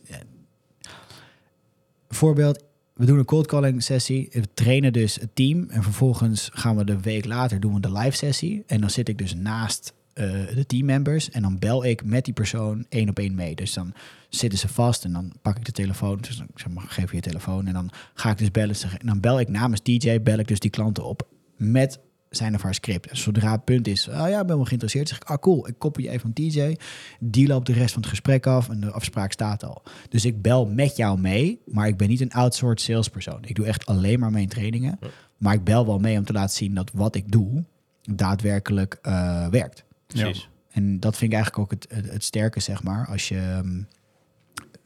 [2.09, 4.29] voorbeeld, we doen een cold calling sessie.
[4.31, 5.69] We trainen dus het team.
[5.69, 8.63] En vervolgens gaan we de week later doen we de live sessie.
[8.67, 11.29] En dan zit ik dus naast eh, de teammembers.
[11.29, 13.55] En dan bel ik met die persoon één op één mee.
[13.55, 13.93] Dus dan
[14.29, 16.17] zitten ze vast en dan pak ik de telefoon.
[16.17, 17.67] Dus dan zeg maar, geef je je telefoon.
[17.67, 18.75] En dan ga ik dus bellen.
[18.99, 21.27] En dan bel ik namens DJ, bel ik dus die klanten op.
[21.57, 21.99] Met
[22.31, 23.07] zijn of haar script.
[23.07, 25.67] En zodra het punt is, ah ja, ik ben wel geïnteresseerd, zeg ik, ah cool,
[25.67, 26.75] ik koppel je even van TJ,
[27.19, 29.83] die loopt de rest van het gesprek af en de afspraak staat al.
[30.09, 33.43] Dus ik bel met jou mee, maar ik ben niet een outsourced salespersoon.
[33.45, 34.99] Ik doe echt alleen maar mijn trainingen,
[35.37, 37.63] maar ik bel wel mee om te laten zien dat wat ik doe
[38.01, 39.83] daadwerkelijk eh, werkt.
[40.13, 40.49] Precies.
[40.69, 43.07] En dat vind ik eigenlijk ook het, het, sterke, zeg maar.
[43.07, 43.37] Als je.
[43.37, 43.81] ehm,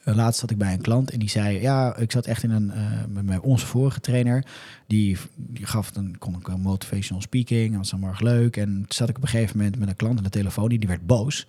[0.04, 2.50] eh, laatst zat ik bij een klant en die zei: Ja, ik zat echt in
[2.52, 2.72] een.
[2.72, 4.46] eh, met onze vorige trainer.
[4.88, 7.70] Die, die gaf dan kon ik een motivational speaking.
[7.70, 8.58] Dat was allemaal erg leuk.
[8.58, 10.70] En toen zat ik op een gegeven moment met een klant aan de telefoon.
[10.70, 11.48] Die, die werd boos.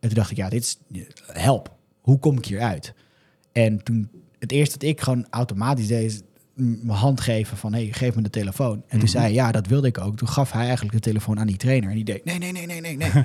[0.00, 0.78] En toen dacht ik: Ja, dit is.
[1.26, 1.74] Help.
[2.00, 2.94] Hoe kom ik hieruit?
[3.52, 4.10] En toen.
[4.38, 6.22] Het eerste dat ik gewoon automatisch deed.
[6.56, 8.82] Mijn hand geven van hey, geef me de telefoon.
[8.88, 10.16] En toen zei hij, ja, dat wilde ik ook.
[10.16, 11.88] Toen gaf hij eigenlijk de telefoon aan die trainer.
[11.88, 13.10] En die deed, nee, nee, nee, nee, nee, nee.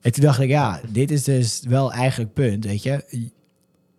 [0.00, 3.28] en toen dacht ik, ja, dit is dus wel eigenlijk punt, weet je.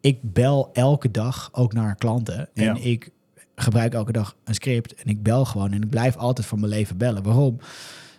[0.01, 2.49] Ik bel elke dag ook naar klanten.
[2.53, 2.77] En Ja.
[2.81, 3.09] ik
[3.55, 4.93] gebruik elke dag een script.
[4.93, 5.71] En ik bel gewoon.
[5.71, 7.23] En ik blijf altijd van mijn leven bellen.
[7.23, 7.57] Waarom?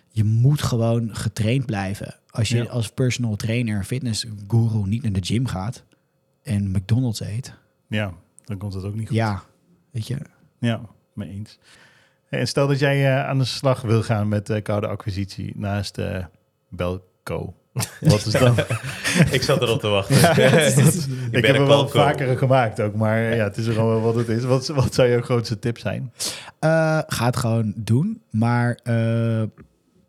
[0.09, 2.15] Je moet gewoon getraind blijven.
[2.29, 2.63] Als je Ja.
[2.69, 5.83] als personal trainer, fitness guru niet naar de gym gaat
[6.43, 7.53] en McDonald's eet.
[7.87, 8.13] Ja,
[8.45, 9.15] dan komt het ook niet goed.
[9.17, 9.43] Ja,
[9.93, 10.17] weet je.
[10.59, 10.81] Ja,
[11.13, 11.59] mee eens.
[12.25, 15.53] Hey, En stel dat jij eh, aan de slag wil gaan met eh, koude acquisitie
[15.55, 16.25] naast eh
[16.69, 17.53] Belco.
[18.01, 18.55] Wat is dan?
[19.31, 20.15] ik zat erop te wachten.
[20.29, 20.35] ik
[21.31, 24.15] ben heb er een wel vaker gemaakt ook, maar ja, het is gewoon wel wat
[24.15, 24.43] het is.
[24.43, 26.11] Wat, wat zou jouw grootste tip zijn?
[26.59, 28.21] Eh, ga het gewoon doen.
[28.29, 28.95] Maar eh,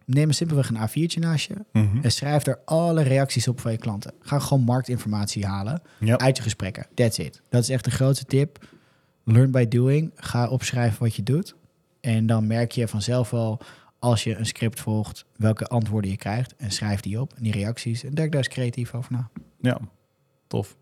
[0.05, 1.55] neem een simpelweg een A4'tje naast je.
[2.03, 4.13] En schrijf er alle reacties op van je klanten.
[4.21, 5.83] Ga gewoon marktinformatie halen
[6.17, 6.87] uit je gesprekken.
[6.95, 7.43] That's it.
[7.49, 8.59] Dat is echt de grootste tip.
[9.25, 10.13] Learn by doing.
[10.17, 11.55] Ga opschrijven wat je doet.
[12.01, 13.61] En dan merk je vanzelf wel,
[13.99, 16.55] als je een script volgt, welke antwoorden je krijgt.
[16.57, 18.05] En schrijf die op, en die reacties.
[18.05, 19.29] En denk daar eens creatief over na.
[19.61, 19.79] Ja,
[20.47, 20.77] tof.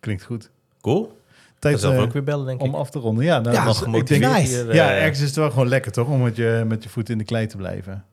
[0.00, 0.50] Klinkt goed.
[0.80, 1.18] Cool.
[1.58, 2.66] Tijd zelf eh, ook weer bellen, denk ik.
[2.66, 3.24] om af te ronden.
[3.24, 4.64] Ja, nou, Ja, dat is- Nog ik denk, gemotiveerd nice.
[4.64, 7.08] hier, ja, ergens is het wel gewoon lekker toch, om met je, met je voet
[7.08, 8.04] in de klei te blijven.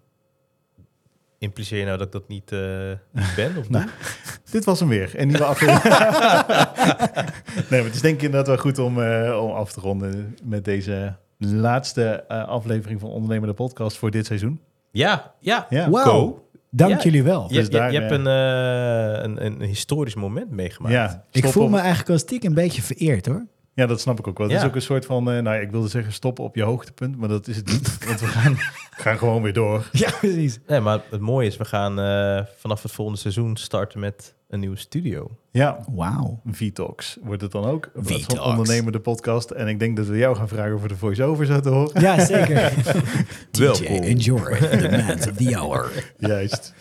[1.41, 2.59] Impliceer je nou dat ik dat niet, eh,
[3.11, 3.57] niet ben?
[3.57, 3.85] Of Nou?
[4.51, 5.11] Dit was hem weer.
[5.15, 5.83] Een nieuwe aflevering.
[7.69, 10.35] nee, maar het is denk ik inderdaad wel goed om, eh, om af te ronden
[10.43, 14.59] met deze laatste eh, aflevering van Ondernemer de Podcast voor dit seizoen.
[14.91, 15.65] Ja, ja.
[15.69, 15.87] Ja.
[15.91, 16.45] Go.
[16.69, 16.99] Dank Ja.
[17.03, 17.45] jullie wel.
[17.49, 20.93] Je, Dus je- daar, je hebt een, eh, een, een historisch moment meegemaakt.
[20.93, 23.45] Ja, Ik voel op- me eigenlijk als stiekem een beetje vereerd hoor.
[23.73, 24.47] Ja, dat snap ik ook wel.
[24.47, 24.61] Het Ja.
[24.63, 27.29] is ook een soort van, eh, nou ik wilde zeggen stoppen op je hoogtepunt, maar
[27.29, 28.05] dat is het niet.
[28.05, 28.55] want we gaan,
[29.03, 29.89] gaan gewoon weer door.
[29.91, 30.59] Ja, precies.
[30.67, 34.59] Nee, maar het mooie is, we gaan eh, vanaf het volgende seizoen starten met een
[34.59, 35.37] nieuwe studio.
[35.51, 36.41] Ja, Wauw.
[36.45, 37.91] V-Talks wordt het dan ook.
[37.95, 38.39] Van.
[38.39, 39.51] Ondernemer de podcast.
[39.51, 42.01] En ik denk dat we jou gaan vragen voor de voice-over zo te horen.
[42.01, 42.73] Ja, zeker.
[43.51, 43.85] Welkom.
[43.85, 46.13] enjoy the man of the hour.
[46.17, 46.73] Juist.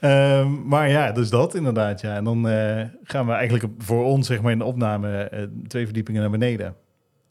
[0.00, 2.00] Ehm, maar ja, dus dat inderdaad.
[2.00, 2.16] Ja.
[2.16, 5.84] En dan eh, gaan we eigenlijk voor ons, zeg maar, in de opname eh, twee
[5.84, 6.74] verdiepingen naar beneden.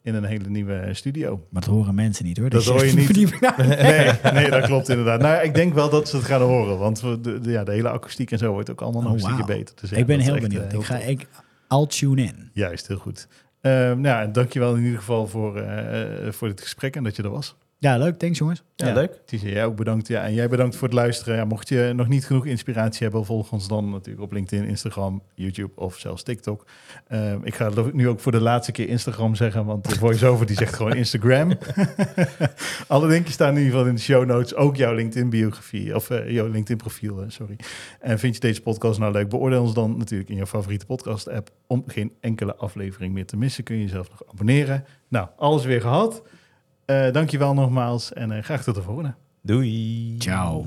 [0.06, 1.46] In een hele nieuwe studio.
[1.50, 2.48] Maar dat horen mensen niet hoor.
[2.50, 3.40] Dat Dus hoor je niet.
[3.40, 5.20] Nou, Nee, nee, dat klopt inderdaad.
[5.20, 6.78] Nou, ik denk wel dat ze het gaan horen.
[6.78, 9.16] Want we- de, de- ja, de hele akoestiek en zo wordt ook allemaal nog Oh,
[9.16, 9.74] een stukje beter.
[9.80, 10.62] Dus ja, ik ben heel echt, benieuwd.
[10.64, 11.26] eh, heel ik ga, ik,
[11.68, 12.50] I'll tune in.
[12.52, 13.28] Juist, heel goed.
[13.60, 17.30] Ehm nou, dankjewel in ieder geval voor, eh, voor dit gesprek en dat je er
[17.30, 17.56] was.
[17.78, 18.18] Ja, leuk.
[18.18, 18.62] Thanks jongens.
[18.76, 19.20] Ja, leuk.
[19.26, 20.08] Tisha, jij ook bedankt.
[20.08, 21.36] Ja, en jij bedankt voor het luisteren.
[21.36, 25.22] Ja, mocht je nog niet genoeg inspiratie hebben, volg ons dan natuurlijk op LinkedIn, Instagram,
[25.34, 26.66] YouTube of zelfs TikTok.
[27.08, 30.46] Ehm, ik ga het nu ook voor de laatste keer Instagram zeggen, want de voice-over
[30.46, 31.52] die zegt gewoon Instagram.
[32.88, 34.54] Alle linkjes staan in ieder geval in de show notes.
[34.54, 37.56] Ook jouw LinkedIn-biografie, of eh, jouw LinkedIn-profiel, eh, sorry.
[38.00, 41.50] En vind je deze podcast nou leuk, beoordeel ons dan natuurlijk in je favoriete podcast-app.
[41.66, 44.84] Om geen enkele aflevering meer te missen, kun je jezelf nog abonneren.
[45.08, 46.22] Nou, alles weer gehad.
[46.86, 49.14] Eh dankjewel nogmaals en eh, graag tot de volgende.
[49.42, 50.14] Doei.
[50.18, 50.66] Ciao.